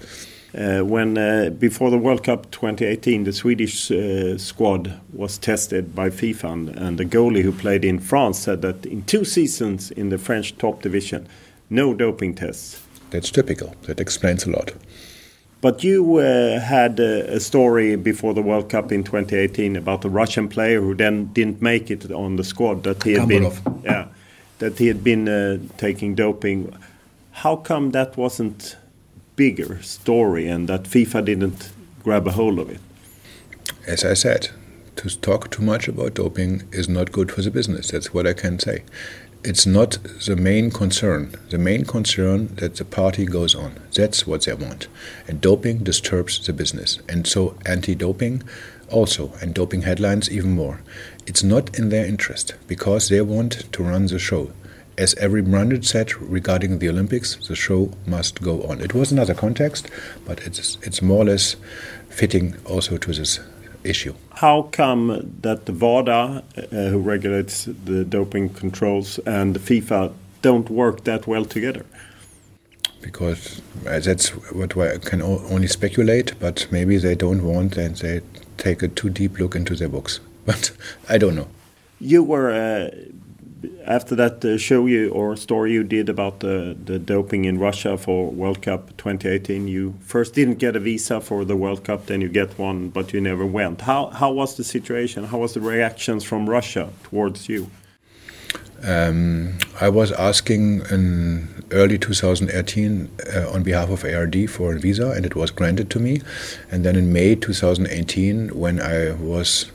[0.56, 6.10] Uh, when uh, before the World Cup 2018, the Swedish uh, squad was tested by
[6.10, 10.20] FIFA, and, the goalie who played in France said that in two seasons in the
[10.20, 11.28] French top division,
[11.72, 12.80] no doping tests.
[13.10, 13.76] That's typical.
[13.84, 14.74] That explains a lot.
[15.60, 20.10] But you uh, had a, a, story before the World Cup in 2018 about a
[20.10, 23.64] Russian player who then didn't make it on the squad that he had Kambolov.
[23.64, 24.08] been, yeah,
[24.60, 26.76] that he had been uh, taking doping.
[27.32, 28.76] How come that wasn't?
[29.36, 31.72] Bigger story and that FIFA didn't
[32.04, 32.80] grab a hold of it?
[33.88, 34.50] As I said,
[34.98, 37.92] to talk too much about doping is not good for the business.
[37.92, 38.84] That's what I can say.
[39.44, 41.36] It's not the main concern.
[41.50, 43.78] The main concern that the party goes on.
[43.94, 44.88] That's what they want.
[45.28, 47.00] And doping disturbs the business.
[47.10, 48.44] And so anti-doping
[48.90, 50.82] also, and doping headlines even more.
[51.26, 54.52] It's not in their interest because they want to run the show.
[54.96, 58.80] As Avery Brundage said regarding the Olympics, the show must go on.
[58.80, 59.90] It was another context,
[60.26, 61.56] but it's it's more or less
[62.10, 63.40] fitting also to this
[63.84, 64.14] issue.
[64.36, 70.70] How come that the WADA, uh, who regulates the doping controls, and the FIFA don't
[70.70, 71.86] work that well together?
[73.02, 78.22] Because uh, that's what I can only speculate, but maybe they don't want and they
[78.58, 80.20] take a too deep look into their books.
[80.46, 80.72] But
[81.08, 81.48] I don't know.
[82.02, 82.90] You were uh,
[83.86, 87.98] after that uh, show you or story you did about the, the doping in Russia
[87.98, 92.22] for World Cup 2018, you first didn't get a visa for the World Cup, then
[92.22, 93.82] you get one, but you never went.
[93.82, 95.26] How how was the situation?
[95.26, 97.70] How was the reactions from Russia towards you?
[98.86, 105.12] Um, I was asking in early 2018 uh, on behalf of ARD for a visa,
[105.12, 106.22] and it was granted to me.
[106.70, 109.72] And then in May 2018, when I was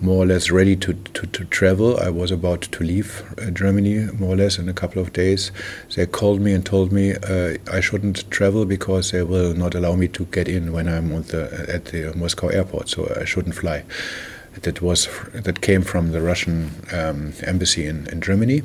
[0.00, 1.98] more or less ready to, to, to travel.
[1.98, 5.50] I was about to leave uh, Germany more or less in a couple of days.
[5.96, 9.96] They called me and told me uh, I shouldn't travel because they will not allow
[9.96, 13.84] me to get in when I'm the, at the Moscow airport, so I shouldn't fly.
[14.62, 18.62] That was that came from the Russian um, embassy in, in Germany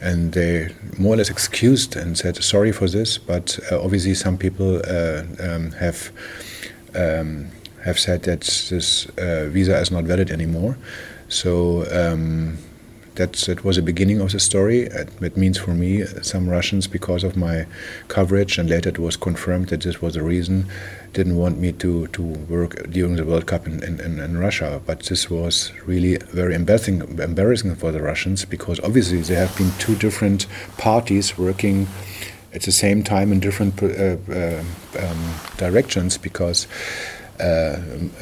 [0.00, 0.68] and they
[0.98, 5.22] more or less excused and said sorry for this, but uh, obviously some people uh,
[5.40, 6.12] um, have
[6.94, 7.50] um,
[7.84, 10.76] have said that this uh, visa is not valid anymore.
[11.28, 12.58] So um,
[13.14, 14.82] that's that was the beginning of the story.
[14.82, 17.66] It, means for me some Russians, because of my
[18.08, 20.66] coverage, and later it was confirmed that this was the reason,
[21.12, 24.80] didn't want me to, to work during the World Cup in, in, in Russia.
[24.84, 29.70] But this was really very embarrassing, embarrassing for the Russians because obviously there have been
[29.78, 31.86] two different parties working
[32.52, 34.62] at the same time in different uh, uh,
[34.98, 37.13] um, directions because uh,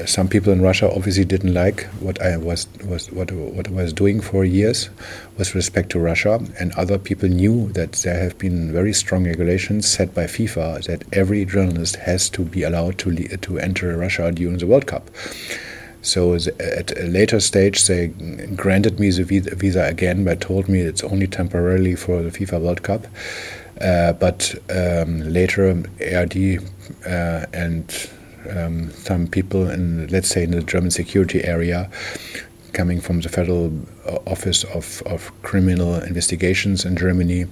[0.07, 3.93] some people in Russia obviously didn't like what I was, was what, what I was
[3.93, 4.89] doing for years
[5.37, 9.89] with respect to Russia, and other people knew that there have been very strong regulations
[9.89, 14.59] set by FIFA that every journalist has to be allowed to to enter Russia during
[14.59, 15.11] the World Cup.
[16.03, 18.09] So at a later stage, they
[18.57, 22.83] granted me the visa again, but told me it's only temporarily for the FIFA World
[22.83, 23.07] Cup.
[23.81, 25.71] Uh, but um, later,
[26.15, 26.37] ARD
[27.07, 28.11] uh, and
[28.51, 31.91] um, some people in, let's say, in the German security area,
[32.73, 33.73] coming from the Federal
[34.27, 37.47] Office of, of Criminal Investigations in Germany,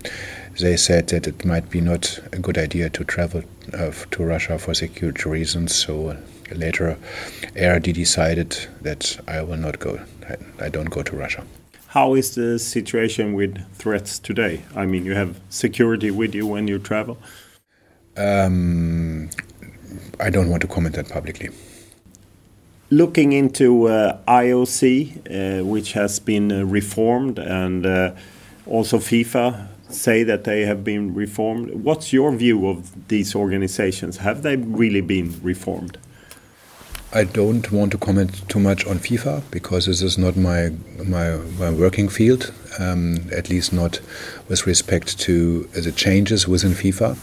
[0.59, 4.59] they said that it might be not a good idea to travel uh, to Russia
[4.59, 5.75] for security reasons.
[5.75, 6.17] So
[6.53, 6.97] later,
[7.61, 10.01] ARD decided that I will not go.
[10.29, 11.45] I, I don't go to Russia.
[11.89, 14.63] How is the situation with threats today?
[14.77, 17.19] I mean, you have security with you when you travel.
[18.17, 19.31] Um,
[20.19, 21.51] I don't want to comment that publicly.
[22.91, 28.13] Looking into uh, IOC, uh, which has been uh, reformed, and uh,
[28.67, 31.85] also FIFA say that they have been reformed.
[31.85, 34.19] What's your view of these organizations?
[34.19, 35.99] Have they really been reformed?
[37.13, 40.71] I don't want to comment too much on FIFA because this is not my
[41.05, 44.01] my, my working field, um, at least not
[44.49, 47.17] with respect to the changes within FIFA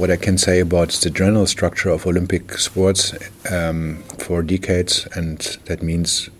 [0.00, 3.12] what I can say about the general structure of Olympic sports
[3.50, 6.30] um, for decades, and that means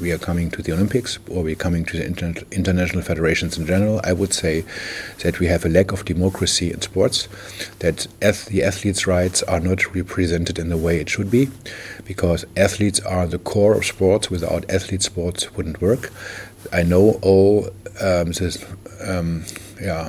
[0.00, 3.66] we are coming to the Olympics or we're coming to the inter international federations in
[3.66, 4.64] general, I would say
[5.22, 7.28] that we have a lack of democracy in sports,
[7.78, 8.08] that
[8.50, 11.50] the athletes' rights are not represented in the way it should be,
[12.04, 14.28] because athletes are the core of sports.
[14.28, 16.10] Without athletes, sports wouldn't work.
[16.72, 17.66] I know all
[18.00, 18.64] um, this,
[19.06, 19.44] um,
[19.80, 20.08] yeah,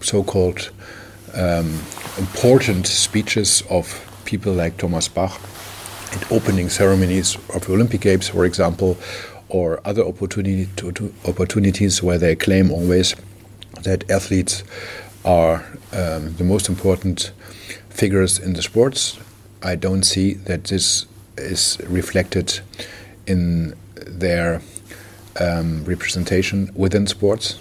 [0.00, 0.70] so-called
[1.34, 1.80] um,
[2.18, 5.40] important speeches of people like Thomas Bach
[6.12, 8.96] at opening ceremonies of Olympic Games, for example,
[9.48, 13.14] or other opportunity to, to opportunities where they claim always
[13.82, 14.64] that athletes
[15.24, 17.32] are um, the most important
[17.88, 19.18] figures in the sports.
[19.62, 21.06] I don't see that this
[21.36, 22.60] is reflected
[23.26, 24.60] in their
[25.40, 27.58] um, representation within sports.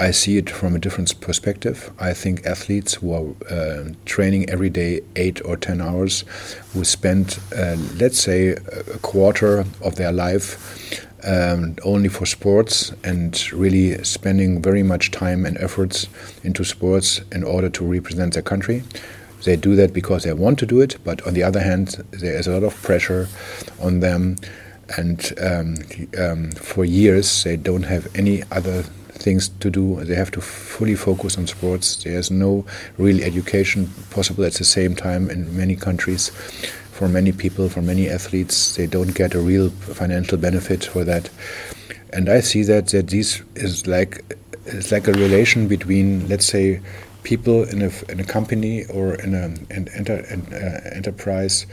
[0.00, 1.92] I see it from a different perspective.
[2.00, 6.24] I think athletes who are uh, training every day eight or ten hours,
[6.72, 13.52] who spend, uh, let's say, a quarter of their life um, only for sports and
[13.52, 16.08] really spending very much time and efforts
[16.42, 18.82] into sports in order to represent their country.
[19.44, 22.36] They do that because they want to do it, but on the other hand, there
[22.36, 23.28] is a lot of pressure
[23.80, 24.36] on them,
[24.96, 25.76] and um,
[26.18, 28.84] um, for years they don't have any other
[29.24, 30.04] things to do.
[30.04, 32.04] They have to fully focus on sports.
[32.04, 32.64] There's no
[32.98, 36.30] real education possible at the same time in many countries
[36.92, 38.76] for many people, for many athletes.
[38.76, 41.30] They don't get a real financial benefit for that.
[42.12, 46.80] And I see that that this is like it's like a relation between, let's say,
[47.22, 49.44] people in a, in a company or in a,
[49.74, 51.66] an, enter, an uh, enterprise,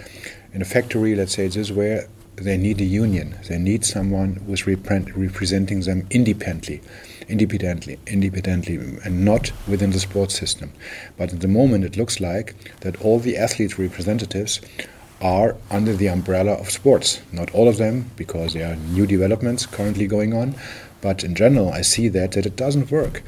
[0.54, 3.38] in a factory, let's say this, is where they need a union.
[3.48, 6.82] They need someone who's repre- representing them independently,
[7.32, 8.76] independently, independently,
[9.06, 10.72] and not within the sports system.
[11.18, 14.62] But at the moment, it looks like that all the athletes' representatives
[15.22, 17.22] are under the umbrella of sports.
[17.32, 20.56] Not all of them, because there are new developments currently going on.
[21.02, 23.24] But in general, I see that that it doesn't work.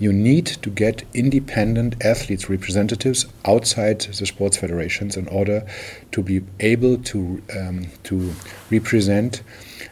[0.00, 5.66] You need to get independent athletes representatives outside the sports federations in order
[6.12, 8.32] to be able to um, to
[8.70, 9.42] represent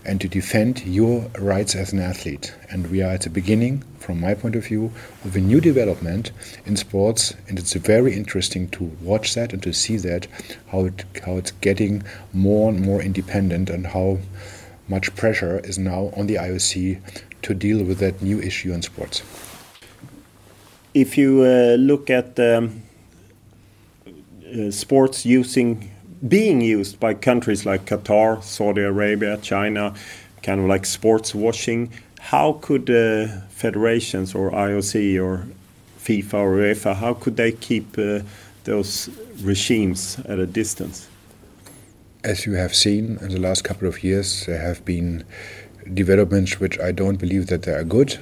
[0.05, 2.55] and to defend your rights as an athlete.
[2.70, 4.93] And we are at the beginning, from my point of view,
[5.24, 6.30] of a new development
[6.64, 10.28] in sports, and it's very interesting to watch that and to see that
[10.68, 14.18] how it how it's getting more and more independent and how
[14.89, 17.01] much pressure is now on the IOC
[17.43, 19.22] to deal with that new issue in sports.
[20.95, 22.82] If you uh, look at um,
[24.07, 25.91] uh, sports using
[26.26, 29.95] being used by countries like Qatar, Saudi Arabia, China,
[30.43, 35.47] kind of like sports washing, how could uh, federations or IOC or
[36.07, 38.20] FIFA or UEFA, how could they keep uh,
[38.64, 39.11] those
[39.43, 41.09] regimes at a distance?
[42.24, 45.24] As you have seen in the last couple of years, there have been
[45.95, 48.18] developments which I don't believe that they are good.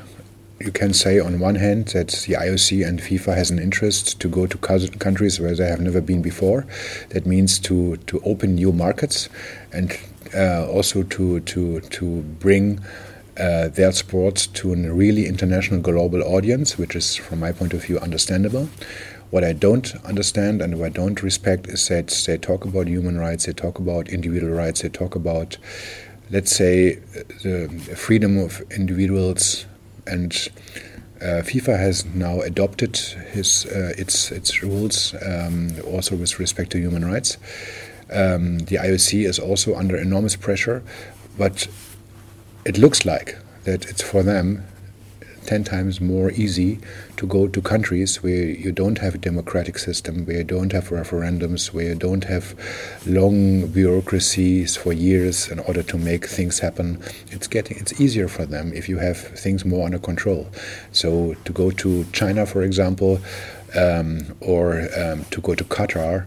[0.61, 4.29] You can say on one hand that the IOC and FIFA has an interest to
[4.29, 6.67] go to countries where they have never been before.
[7.11, 9.29] That means to to open new markets
[9.73, 9.99] and
[10.35, 12.81] uh, also to to to bring.
[13.37, 17.85] Uh, their sports to a really international global audience, which is, from my point of
[17.85, 18.69] view, understandable.
[19.31, 23.19] What I don't understand and what I don't respect is that they talk about human
[23.19, 25.59] rights, they talk about individual rights, they talk about
[26.31, 26.97] let's say,
[27.43, 29.67] the freedom of individuals
[30.07, 30.49] and
[31.21, 32.97] uh, FIFA has now adopted
[33.33, 37.39] his uh, its its rules um, also with respect to human rights.
[38.11, 40.83] Um, the IOC is also under enormous pressure,
[41.39, 41.67] but
[42.67, 44.67] it looks like that it's for them
[45.47, 46.79] 10 times more easy
[47.17, 50.89] to go to countries where you don't have a democratic system, where you don't have
[50.89, 52.55] referendums, where you don't have
[53.07, 57.03] long bureaucracies for years in order to make things happen.
[57.31, 60.49] It's getting it's easier for them if you have things more under control.
[60.93, 63.21] So to go to China, for example,
[63.77, 66.27] um, or um, to go to Qatar,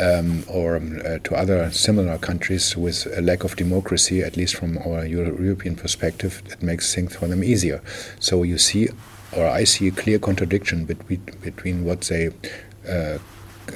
[0.00, 4.56] um, or um, uh, to other similar countries with a lack of democracy, at least
[4.56, 7.80] from our Euro European perspective, that makes things for them easier.
[8.20, 8.88] So you see,
[9.36, 12.30] or I see a clear contradiction between, between what they
[12.88, 13.18] uh,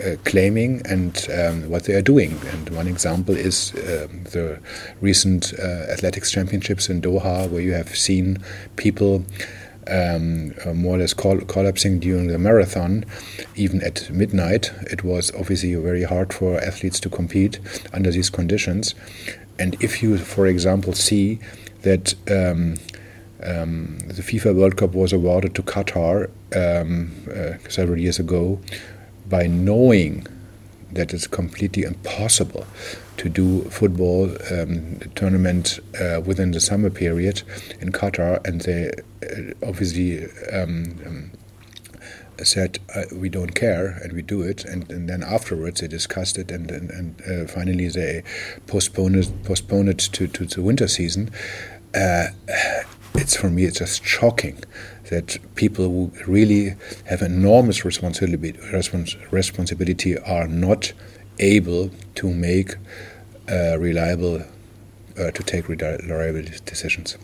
[0.04, 2.38] uh, claiming and um, what they are doing.
[2.52, 4.60] And one example is uh, the
[5.00, 8.38] recent uh, athletics championships in Doha, where you have seen
[8.76, 9.24] people
[9.88, 13.04] um, uh, more or less coll collapsing during the marathon,
[13.56, 14.72] even at midnight.
[14.90, 17.58] It was obviously very hard for athletes to compete
[17.92, 18.94] under these conditions.
[19.58, 21.38] And if you, for example, see
[21.82, 22.76] that um,
[23.42, 28.60] um, the FIFA World Cup was awarded to Qatar um, uh, several years ago,
[29.28, 30.26] by knowing
[30.92, 32.66] that it's completely impossible
[33.18, 37.42] to do football um, tournament uh, within the summer period
[37.80, 38.90] in Qatar, and they
[39.22, 41.30] uh, obviously um, um,
[42.42, 46.38] said uh, we don't care and we do it, and, and, then afterwards they discussed
[46.38, 48.22] it, and and, and uh, finally they
[48.66, 51.30] postponed it, postponed it to, to the winter season.
[51.94, 52.28] Uh,
[53.14, 54.62] it's for me it's just shocking
[55.10, 56.74] that people who really
[57.06, 58.56] have enormous responsibility
[59.32, 60.92] responsibility are not
[61.40, 62.74] able to make
[63.78, 64.42] reliable
[65.18, 67.16] uh, to take reliable decisions.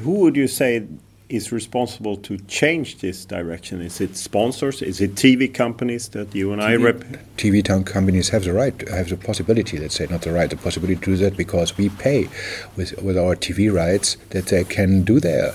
[0.00, 0.86] Who would you say
[1.32, 3.80] is responsible to change this direction?
[3.80, 4.82] Is it sponsors?
[4.82, 7.04] Is it TV companies that you and TV, I rep?
[7.38, 9.78] TV companies have the right, have the possibility.
[9.78, 12.28] Let's say not the right, the possibility to do that because we pay
[12.76, 15.54] with with our TV rights that they can do their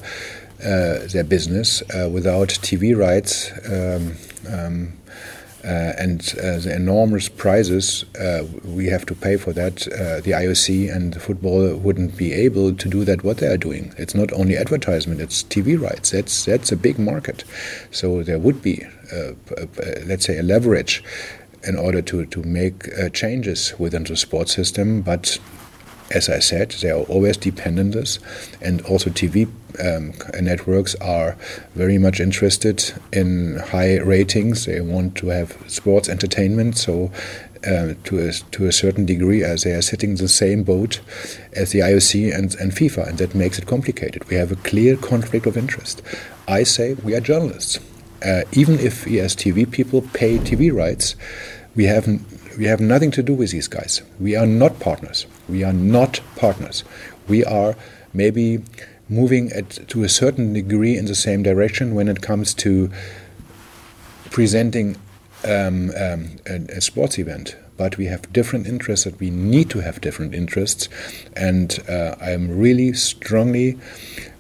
[0.64, 3.52] uh, their business uh, without TV rights.
[3.70, 4.18] Um,
[4.52, 4.97] um, uh,
[5.68, 9.76] and uh, the enormous prizes uh, we have to pay for that,
[10.24, 13.24] the IOC and the football wouldn't be able to do that.
[13.24, 16.12] What they are doing, it's not only advertisement; it's TV rights.
[16.12, 17.44] That's that's a big market.
[17.92, 18.86] So there would be,
[20.06, 21.04] let's say, a leverage
[21.64, 25.38] in order to to make changes within the sports system, but
[26.12, 28.20] as I said, they are always dependent,
[28.62, 29.48] and also TV
[29.80, 31.36] um, networks are
[31.76, 34.66] very much interested in high ratings.
[34.66, 37.12] They want to have sports entertainment, so
[37.66, 41.02] uh, to a to a certain degree, as they are sitting in the same boat
[41.54, 44.28] as the IOC and, and FIFA, and that makes it complicated.
[44.30, 46.02] We have a clear conflict of interest.
[46.48, 47.80] I say we are journalists.
[48.26, 51.16] Uh, even if we as TV people pay TV rights,
[51.76, 52.08] we have
[52.58, 54.02] we have nothing to do with these guys.
[54.20, 55.28] We are not partners.
[55.48, 56.84] We are not partners.
[57.28, 57.76] We are
[58.14, 58.64] maybe
[59.10, 62.90] moving at, to a certain degree in the same direction when it comes to
[64.32, 64.98] presenting
[65.46, 67.56] um, um, a, a, sports event.
[67.78, 70.90] But we have different interests that we need to have different interests.
[71.36, 73.78] And uh, I'm really strongly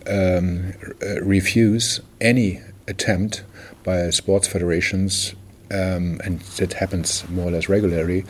[0.07, 3.43] um, uh, refuse any attempt
[3.83, 5.35] by sports federations
[5.71, 8.25] um, and that happens more or less regularly,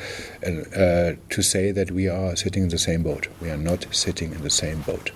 [0.45, 3.27] uh, to say that we are sitting in the same boat.
[3.41, 5.11] We are not sitting in the same boat.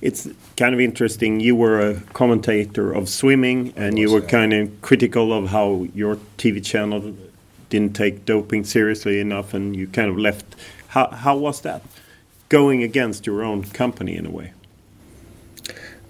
[0.00, 1.40] It's kind of interesting.
[1.40, 6.16] You were a commentator of swimming, and you were kind of critical of how your
[6.36, 7.14] TV channel
[7.70, 10.44] didn't take doping seriously enough, and you kind of left.
[10.88, 11.82] How, how was that?
[12.50, 14.52] Going against your own company in a way.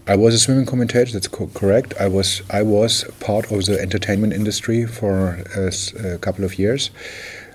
[0.06, 1.12] I was a swimming commentator.
[1.12, 1.94] That's co correct.
[1.98, 5.72] I was I was part of the entertainment industry for a,
[6.14, 6.90] a couple of years.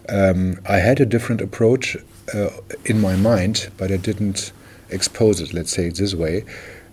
[0.07, 1.95] Um, I had a different approach
[2.33, 2.49] uh,
[2.85, 4.51] in my mind, but I didn't
[4.89, 5.53] expose it.
[5.53, 6.43] Let's say it this way.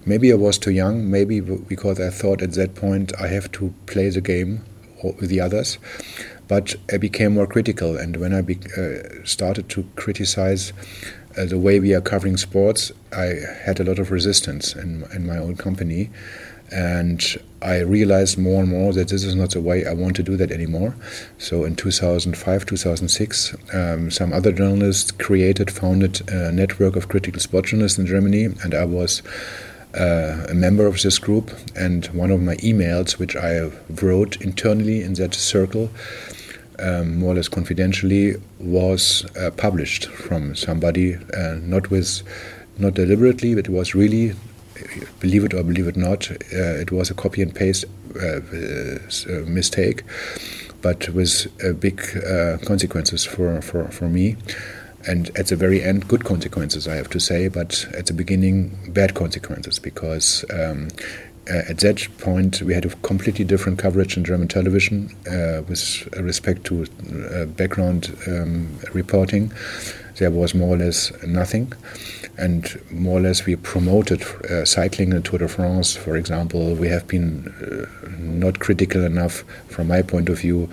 [0.04, 1.10] Maybe I was too young.
[1.10, 4.62] Maybe because I thought at that point I have to play the game
[5.02, 5.78] with the others.
[6.48, 8.40] But I became more critical, and when I
[8.80, 10.72] uh, started to criticize
[11.36, 13.34] uh, the way we are covering sports, I
[13.64, 16.10] had a lot of resistance in, in my own company.
[16.72, 17.24] And
[17.62, 20.36] I realized more and more that this is not the way I want to do
[20.36, 20.96] that anymore.
[21.38, 27.66] So in 2005, 2006, um, some other journalists created, founded a network of critical sport
[27.66, 29.22] journalists in Germany, and I was
[29.94, 31.52] uh, a member of this group.
[31.76, 35.90] And one of my emails, which I wrote internally in that circle,
[36.78, 42.22] um, more or less confidentially, was uh, published from somebody, uh, not with,
[42.78, 44.34] not deliberately, but it was really,
[45.20, 47.84] believe it or believe it not, uh, it was a copy and paste
[48.20, 50.02] uh, uh, mistake,
[50.82, 51.46] but with
[51.80, 51.98] big
[52.64, 54.36] consequences for, for, for me.
[55.08, 58.76] And at the very end, good consequences, I have to say, but at the beginning,
[58.92, 60.88] bad consequences because um,
[61.48, 66.08] uh, at that point, we had a completely different coverage in German television uh, with
[66.16, 66.86] respect to
[67.32, 69.52] uh, background um, reporting.
[70.16, 71.72] There was more or less nothing,
[72.38, 76.74] and more or less we promoted uh, cycling in Tour de France, for example.
[76.74, 80.70] We have been uh, not critical enough, from my point of view,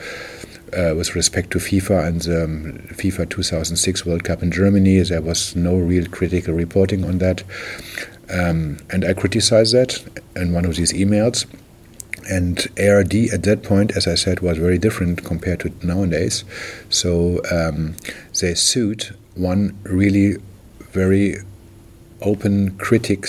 [0.76, 4.99] uh, with respect to FIFA and the um, FIFA 2006 World Cup in Germany.
[5.01, 7.43] There was no real critical reporting on that.
[8.34, 10.03] Um, and I criticized that
[10.36, 11.45] in one of these emails.
[12.29, 16.45] And ARD at that point, as I said, was very different compared to nowadays.
[16.89, 17.95] So um,
[18.39, 20.38] they sued one really
[20.91, 21.38] very
[22.21, 23.27] open critic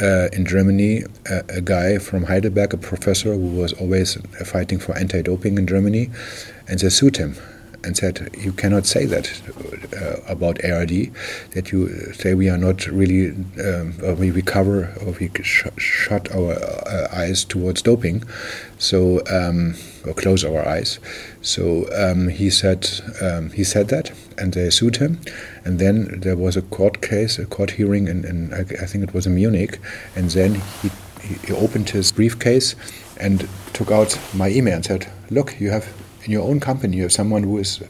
[0.00, 4.94] uh, in Germany, a, a, guy from Heidelberg, a professor who was always fighting for
[4.98, 6.10] anti doping in Germany,
[6.68, 7.36] and they sued him
[7.86, 9.26] and said, You cannot say that
[9.96, 11.12] uh, about ARD,
[11.52, 13.28] that you say we are not really,
[13.64, 18.24] um, we recover or we sh shut our uh, eyes towards doping,
[18.78, 20.98] so um, or close our eyes.
[21.42, 22.90] So um, he said
[23.22, 25.20] um, he said that, and they sued him.
[25.64, 29.04] And then there was a court case, a court hearing, in, in I, I think
[29.04, 29.78] it was in Munich.
[30.16, 30.90] And then he,
[31.46, 32.74] he opened his briefcase
[33.18, 35.86] and took out my email and said, "Look, you have
[36.26, 37.80] in your own company you have someone who is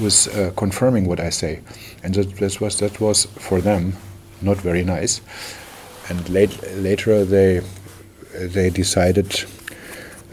[0.00, 1.60] is uh, confirming what I say,
[2.02, 3.92] and that, that was that was for them
[4.40, 5.20] not very nice.
[6.08, 7.60] And late, later they
[8.34, 9.44] they decided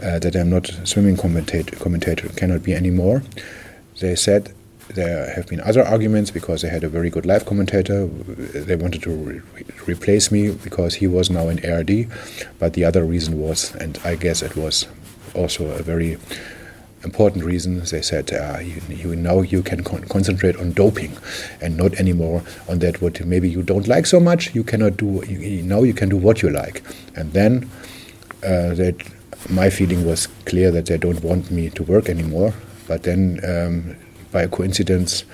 [0.02, 3.22] uh, that I'm not swimming commentator, commentator cannot be anymore.
[4.00, 4.54] They said
[4.88, 8.06] there have been other arguments because they had a very good live commentator.
[8.06, 9.40] They wanted to re
[9.86, 12.08] replace me because he was now in ARD,
[12.58, 14.88] but the other reason was, and I guess it was
[15.34, 16.18] also a very
[17.02, 17.80] important reason.
[17.80, 21.16] They said uh, you, you now you can con concentrate on doping
[21.60, 24.54] and not anymore on that what maybe you don't like so much.
[24.54, 26.82] You cannot do you, now you can do what you like,
[27.16, 27.70] and then
[28.42, 28.96] uh, that
[29.48, 32.52] my feeling was clear that they don't want me to work anymore.
[32.86, 33.96] But then um,
[34.32, 35.24] by coincidence,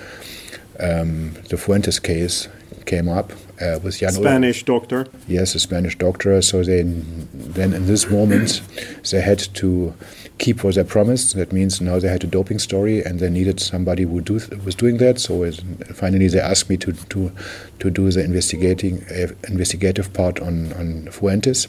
[0.78, 2.48] um, the Fuentes case
[2.84, 5.06] came up uh, with Jan Spanish doctor.
[5.26, 6.40] Yes, a Spanish doctor.
[6.42, 8.62] So they then in this moment
[9.10, 9.94] they had to
[10.38, 11.34] keep what they promised.
[11.36, 14.34] That means now they had a doping story and they needed somebody who do,
[14.64, 15.18] was doing that.
[15.18, 15.62] So it,
[15.94, 17.32] finally they asked me to, to,
[17.78, 21.68] to do the investigating uh, investigative part on, on Fuentes.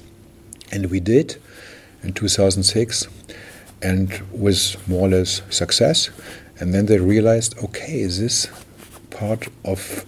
[0.71, 1.37] And we did
[2.03, 3.07] in 2006
[3.81, 6.09] and with more or less success.
[6.59, 8.47] And then they realized, okay, this
[9.11, 10.05] part of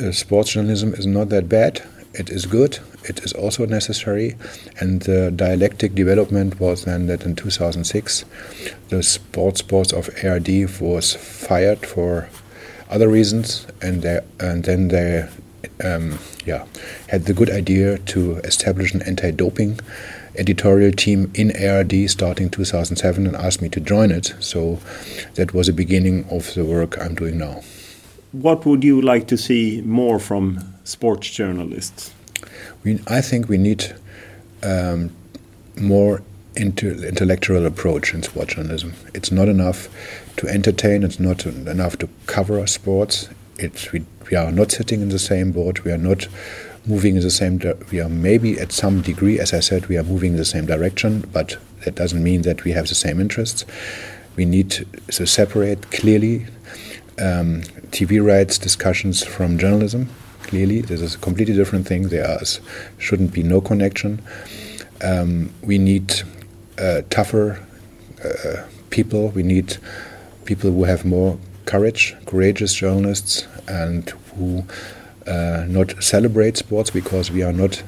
[0.00, 1.82] uh, sports journalism is not that bad.
[2.14, 2.78] It is good.
[3.04, 4.36] It is also necessary.
[4.80, 8.24] And the dialectic development was then that in 2006,
[8.88, 10.48] the sports boss of ARD
[10.80, 12.28] was fired for
[12.90, 15.28] other reasons, and they, and then they,
[15.82, 16.64] um, yeah,
[17.08, 19.80] had the good idea to establish an anti-doping
[20.36, 24.34] editorial team in ARD starting 2007 and asked me to join it.
[24.40, 24.78] So
[25.34, 27.62] that was the beginning of the work I'm doing now.
[28.32, 32.12] What would you like to see more from sports journalists?
[32.84, 33.94] We, I think we need
[34.62, 35.10] um,
[35.76, 36.22] more
[36.56, 38.94] intellectual approach in sports journalism.
[39.14, 39.88] It's not enough
[40.36, 41.02] to entertain.
[41.02, 43.28] It's not enough to cover sports.
[43.58, 45.84] It's we, we are not sitting in the same boat.
[45.84, 46.28] We are not
[46.86, 47.60] moving in the same.
[47.90, 50.66] we are maybe at some degree, as I said, we are moving in the same
[50.66, 53.64] direction, but that doesn't mean that we have the same interests.
[54.36, 56.46] We need to separate clearly
[57.18, 60.08] um, TV rights discussions from journalism.
[60.54, 62.10] Clearly, this is a completely different thing.
[62.10, 62.38] There
[62.98, 64.22] shouldn't be no connection.
[65.02, 66.22] Um, we need
[66.78, 67.58] uh, tougher
[68.24, 69.30] uh, people.
[69.30, 69.78] We need
[70.44, 74.64] people who have more courage, courageous journalists, and who
[75.26, 77.82] uh, not celebrate sports because we are not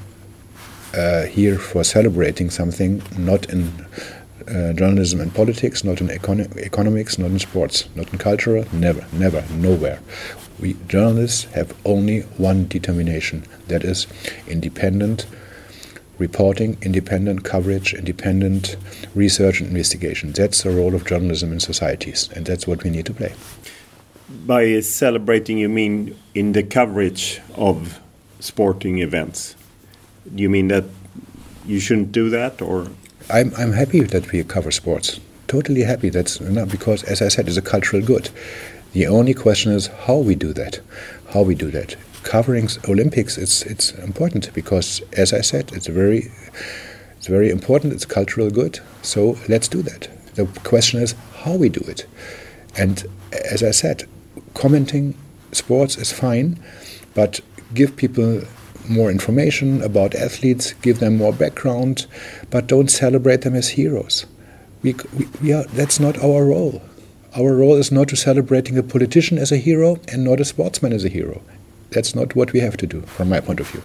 [0.93, 3.87] uh, here for celebrating something, not in
[4.49, 9.07] uh, journalism and politics, not in econ economics, not in sports, not in culture, never,
[9.13, 10.01] never, nowhere.
[10.59, 14.07] We journalists have only one determination that is
[14.47, 15.27] independent
[16.19, 18.77] reporting, independent coverage, independent
[19.15, 20.33] research and investigation.
[20.33, 23.35] That's the role of journalism in societies, and that's what we need to play
[24.29, 28.01] by celebrating, you mean in the coverage of
[28.41, 29.57] sporting events?
[30.35, 30.85] You mean that
[31.65, 32.89] you shouldn't do that, or?
[33.31, 35.21] I'm I'm happy that we cover sports.
[35.49, 36.11] Totally happy.
[36.11, 38.31] That's not because, as I said, it's a cultural good.
[38.97, 40.81] The only question is how we do that.
[41.35, 41.97] How we do that.
[42.23, 46.31] Covering Olympics, it's it's important because, as I said, it's very
[47.19, 47.93] it's very important.
[47.93, 48.81] It's cultural good.
[49.03, 50.09] So let's do that.
[50.37, 52.07] The question is how we do it.
[52.75, 53.05] And
[53.53, 54.09] as I said,
[54.55, 55.15] commenting
[55.53, 56.59] sports is fine,
[57.13, 57.41] but
[57.75, 58.45] give people
[58.89, 62.07] more information about athletes, give them more background,
[62.49, 64.25] but don't celebrate them as heroes.
[64.83, 66.81] We, we, we are, that's not our role.
[67.39, 70.95] Our role is not to celebrating a politician as a hero and not a sportsman
[70.95, 71.43] as a hero.
[71.91, 73.83] That's not what we have to do, from my point of view.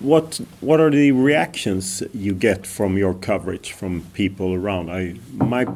[0.00, 4.90] What What are the reactions you get from your coverage from people around?
[4.90, 5.66] I my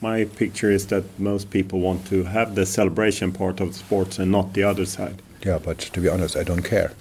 [0.00, 4.30] my picture is that most people want to have the celebration part of sports and
[4.30, 5.22] not the other side.
[5.44, 6.92] Yeah, but to be honest, I don't care.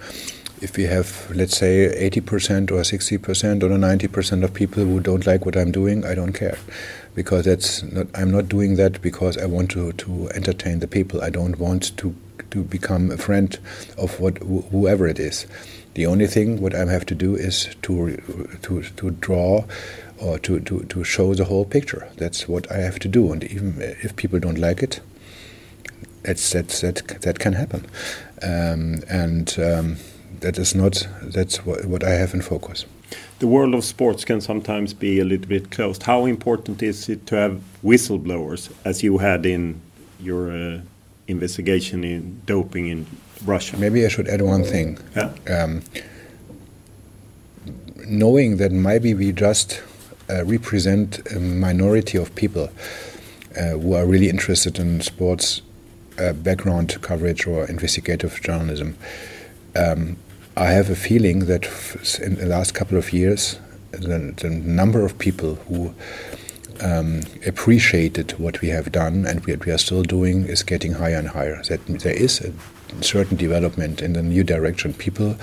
[0.62, 5.46] If we have, let's say, 80% or 60% or 90% of people who don't like
[5.46, 6.58] what I'm doing, I don't care.
[7.16, 11.22] Because that's not, I'm not doing that because I want to, to entertain the people.
[11.22, 12.16] I don't want to,
[12.52, 13.58] to become a friend
[13.98, 15.46] of what, wh whoever it is.
[15.94, 18.18] The only thing what I have to do is to,
[18.64, 19.66] to, to draw
[20.18, 22.08] or to, to, to show the whole picture.
[22.18, 23.32] That's what I have to do.
[23.32, 25.00] And even if people don't like it,
[26.24, 27.86] that's, that's, that, that can happen.
[28.42, 29.98] Um, and um,
[30.40, 32.86] that is not, that's what, what I have in focus.
[33.40, 36.04] The world of sports can sometimes be a little bit closed.
[36.04, 39.82] How important is it to have whistleblowers, as you had in
[40.20, 40.82] your uh,
[41.28, 43.06] investigation in doping in
[43.46, 43.78] Russia?
[43.78, 44.98] Maybe I should add one thing.
[45.16, 45.34] Yeah.
[45.50, 45.82] Um,
[48.08, 49.82] knowing that maybe we just
[50.30, 52.70] uh, represent a minority of people
[53.58, 55.62] uh, who are really interested in sports
[56.20, 58.96] uh, background coverage or investigative journalism.
[59.76, 60.18] Um,
[60.56, 61.66] I have a feeling that
[62.22, 63.60] in the last couple of years,
[63.92, 65.96] the, the number of people who
[66.80, 71.18] um, appreciated what we have done and what we are still doing is getting higher
[71.18, 71.62] and higher.
[71.64, 72.54] That there is a
[73.04, 74.94] certain development in the new direction.
[74.94, 75.38] People,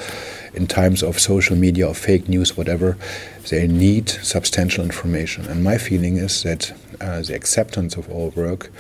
[0.55, 2.97] in times of social media or fake news, whatever,
[3.49, 5.47] they need substantial information.
[5.47, 8.71] And my feeling is that uh, the acceptance of our work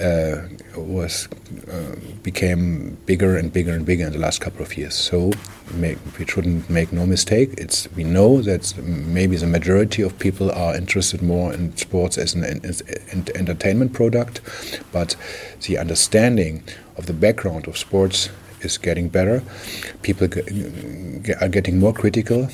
[0.00, 1.28] uh, was
[1.70, 4.94] uh, became bigger and bigger and bigger in the last couple of years.
[4.94, 5.32] So
[5.72, 7.54] make, we shouldn't make no mistake.
[7.58, 12.34] It's we know that maybe the majority of people are interested more in sports as
[12.34, 12.80] an, as
[13.12, 14.40] an entertainment product,
[14.92, 15.16] but
[15.62, 16.62] the understanding
[16.96, 18.30] of the background of sports
[18.60, 19.42] is getting better.
[20.02, 20.28] People
[21.40, 22.48] are getting more critical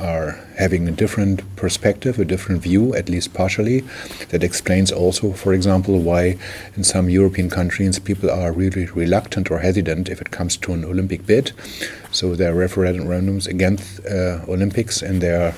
[0.00, 3.84] are having a different perspective, a different view, at least partially.
[4.30, 6.38] That explains also, for example, why
[6.76, 10.84] in some European countries people are really reluctant or hesitant if it comes to an
[10.84, 11.52] Olympic bid.
[12.10, 15.54] So there are referendums against uh, Olympics in their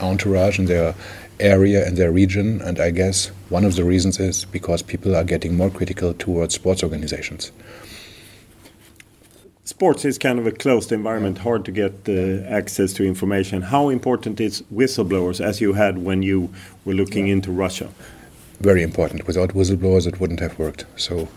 [0.00, 0.94] entourage in their
[1.40, 2.60] area and their region.
[2.62, 6.54] And I guess one of the reasons is because people are getting more critical towards
[6.54, 7.52] sports organizations
[9.66, 13.62] sports is kind of a closed environment, hard to get uh, access to information.
[13.62, 16.50] How important is whistleblowers, as you had when you
[16.84, 17.90] were looking into Russia?
[18.60, 19.26] Very important.
[19.26, 20.86] Without whistleblowers, it wouldn't have worked.
[20.96, 21.28] So,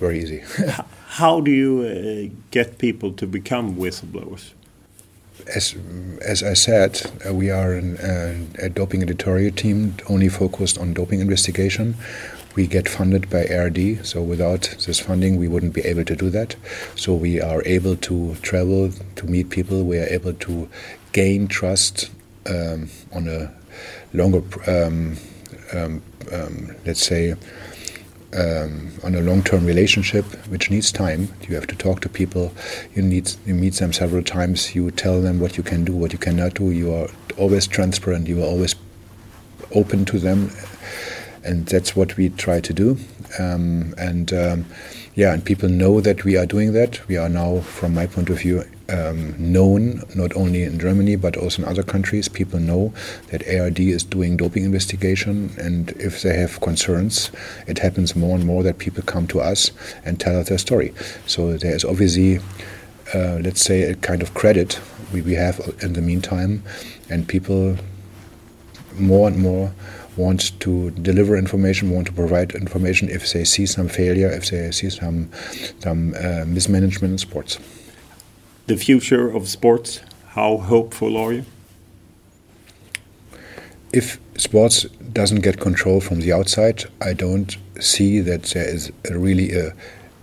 [0.00, 0.42] very easy.
[1.08, 4.52] How do you uh, get people to become whistleblowers?
[5.54, 5.76] As,
[6.22, 10.92] as I said, uh, we are an, uh, a doping editorial team only focused on
[10.94, 11.94] doping investigation
[12.56, 16.30] we get funded by ARD, so without this funding, we wouldn't be able to do
[16.30, 16.56] that.
[16.96, 19.84] So we are able to travel to meet people.
[19.84, 20.68] We are able to
[21.12, 22.10] gain trust
[22.46, 23.52] um, on a
[24.14, 25.18] longer, um,
[25.74, 26.02] um,
[26.32, 27.34] um let's say,
[28.34, 31.28] um, on a long-term relationship, which needs time.
[31.46, 32.52] You have to talk to people.
[32.94, 34.74] You need you meet them several times.
[34.74, 36.70] You tell them what you can do, what you cannot do.
[36.70, 38.28] You are always transparent.
[38.28, 38.74] You are always
[39.72, 40.50] open to them
[41.46, 42.98] and that's what we try to do.
[43.38, 44.66] Um, and um,
[45.14, 47.06] yeah, and people know that we are doing that.
[47.08, 51.36] We are now, from my point of view, um, known not only in Germany but
[51.36, 52.28] also in other countries.
[52.28, 52.92] People know
[53.30, 57.30] that ARD is doing doping investigation, and if they have concerns,
[57.66, 59.70] it happens more and more that people come to us
[60.04, 60.92] and tell us their story.
[61.26, 62.38] So there is obviously,
[63.14, 64.80] uh, let's say, a kind of credit
[65.12, 66.62] we, we have in the meantime,
[67.08, 67.76] and people
[68.98, 69.72] more and more
[70.16, 74.70] want to deliver information, want to provide information if they see some failure, if they
[74.70, 75.30] see some
[75.80, 77.58] some uh, mismanagement in sports.
[78.66, 80.00] The future of sports.
[80.28, 81.44] How hopeful are you?
[83.92, 89.18] If sports doesn't get control from the outside, I don't see that there is a
[89.18, 89.72] really a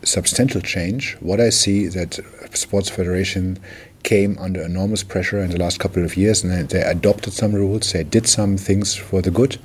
[0.03, 1.17] substantial change.
[1.19, 2.19] What I see that
[2.53, 3.57] sports federation
[4.03, 7.91] came under enormous pressure in the last couple of years, and they adopted some rules.
[7.91, 9.55] They did some things for the good,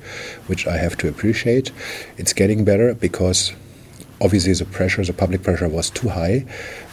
[0.47, 1.71] which I have to appreciate.
[2.17, 3.53] It's getting better because
[4.21, 6.45] obviously the pressure, the public pressure was too high,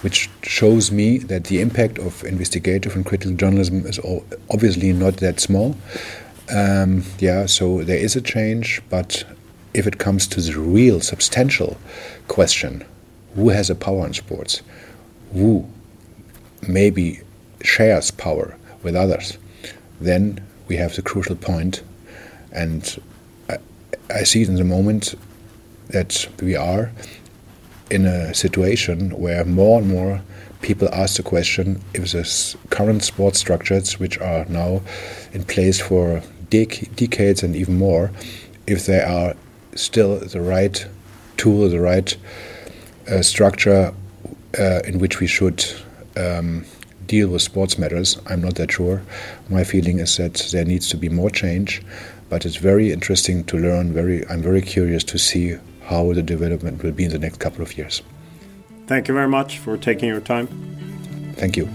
[0.03, 4.01] which shows me that the impact of investigative and critical journalism is
[4.51, 5.76] obviously not that small.
[6.55, 9.24] Um, yeah, so there is a change, but
[9.74, 11.76] if it comes to the real substantial
[12.28, 12.84] question,
[13.34, 14.62] who has a power in sports?
[15.32, 15.68] Who
[16.66, 17.20] maybe
[17.66, 19.38] shares power with others,
[20.00, 21.82] then we have the crucial point.
[22.52, 23.00] And
[23.50, 23.56] I,
[24.10, 25.14] I see it in the moment
[25.88, 26.90] that we are
[27.90, 30.20] in a situation where more and more
[30.62, 34.80] people ask the question if the current sports structures, which are now
[35.32, 38.10] in place for dec decades and even more,
[38.66, 39.34] if they are
[39.74, 40.86] still the right
[41.36, 42.16] tool, the right
[43.08, 43.94] uh, structure
[44.58, 45.64] uh, in which we should
[46.16, 46.64] um,
[47.07, 48.18] deal with sports matters.
[48.26, 49.02] I'm not that sure.
[49.48, 51.82] My feeling is that there needs to be more change,
[52.28, 53.92] but it's very interesting to learn.
[53.92, 57.62] Very, I'm very curious to see how the development will be in the next couple
[57.62, 58.02] of years.
[58.86, 60.48] Thank you very much for taking your time.
[61.36, 61.68] Thank you.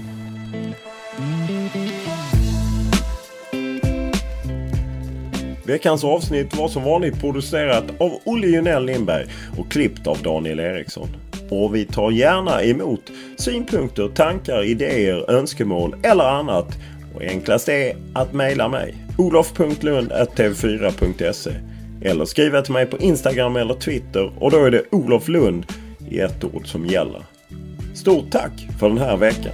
[5.65, 9.27] Veckans avsnitt var som vanligt producerat av Olle Junell Lindberg
[9.57, 11.20] och klippt av Daniel Eriksson.
[11.51, 16.77] Och vi tar gärna emot synpunkter, tankar, idéer, önskemål eller annat.
[17.15, 21.51] Och enklast är att mejla mig olof.lund.tv4.se
[22.01, 25.65] eller skriva till mig på Instagram eller Twitter och då är det Olof Lund
[26.09, 27.23] i ett ord som gäller.
[27.93, 29.53] Stort tack för den här veckan!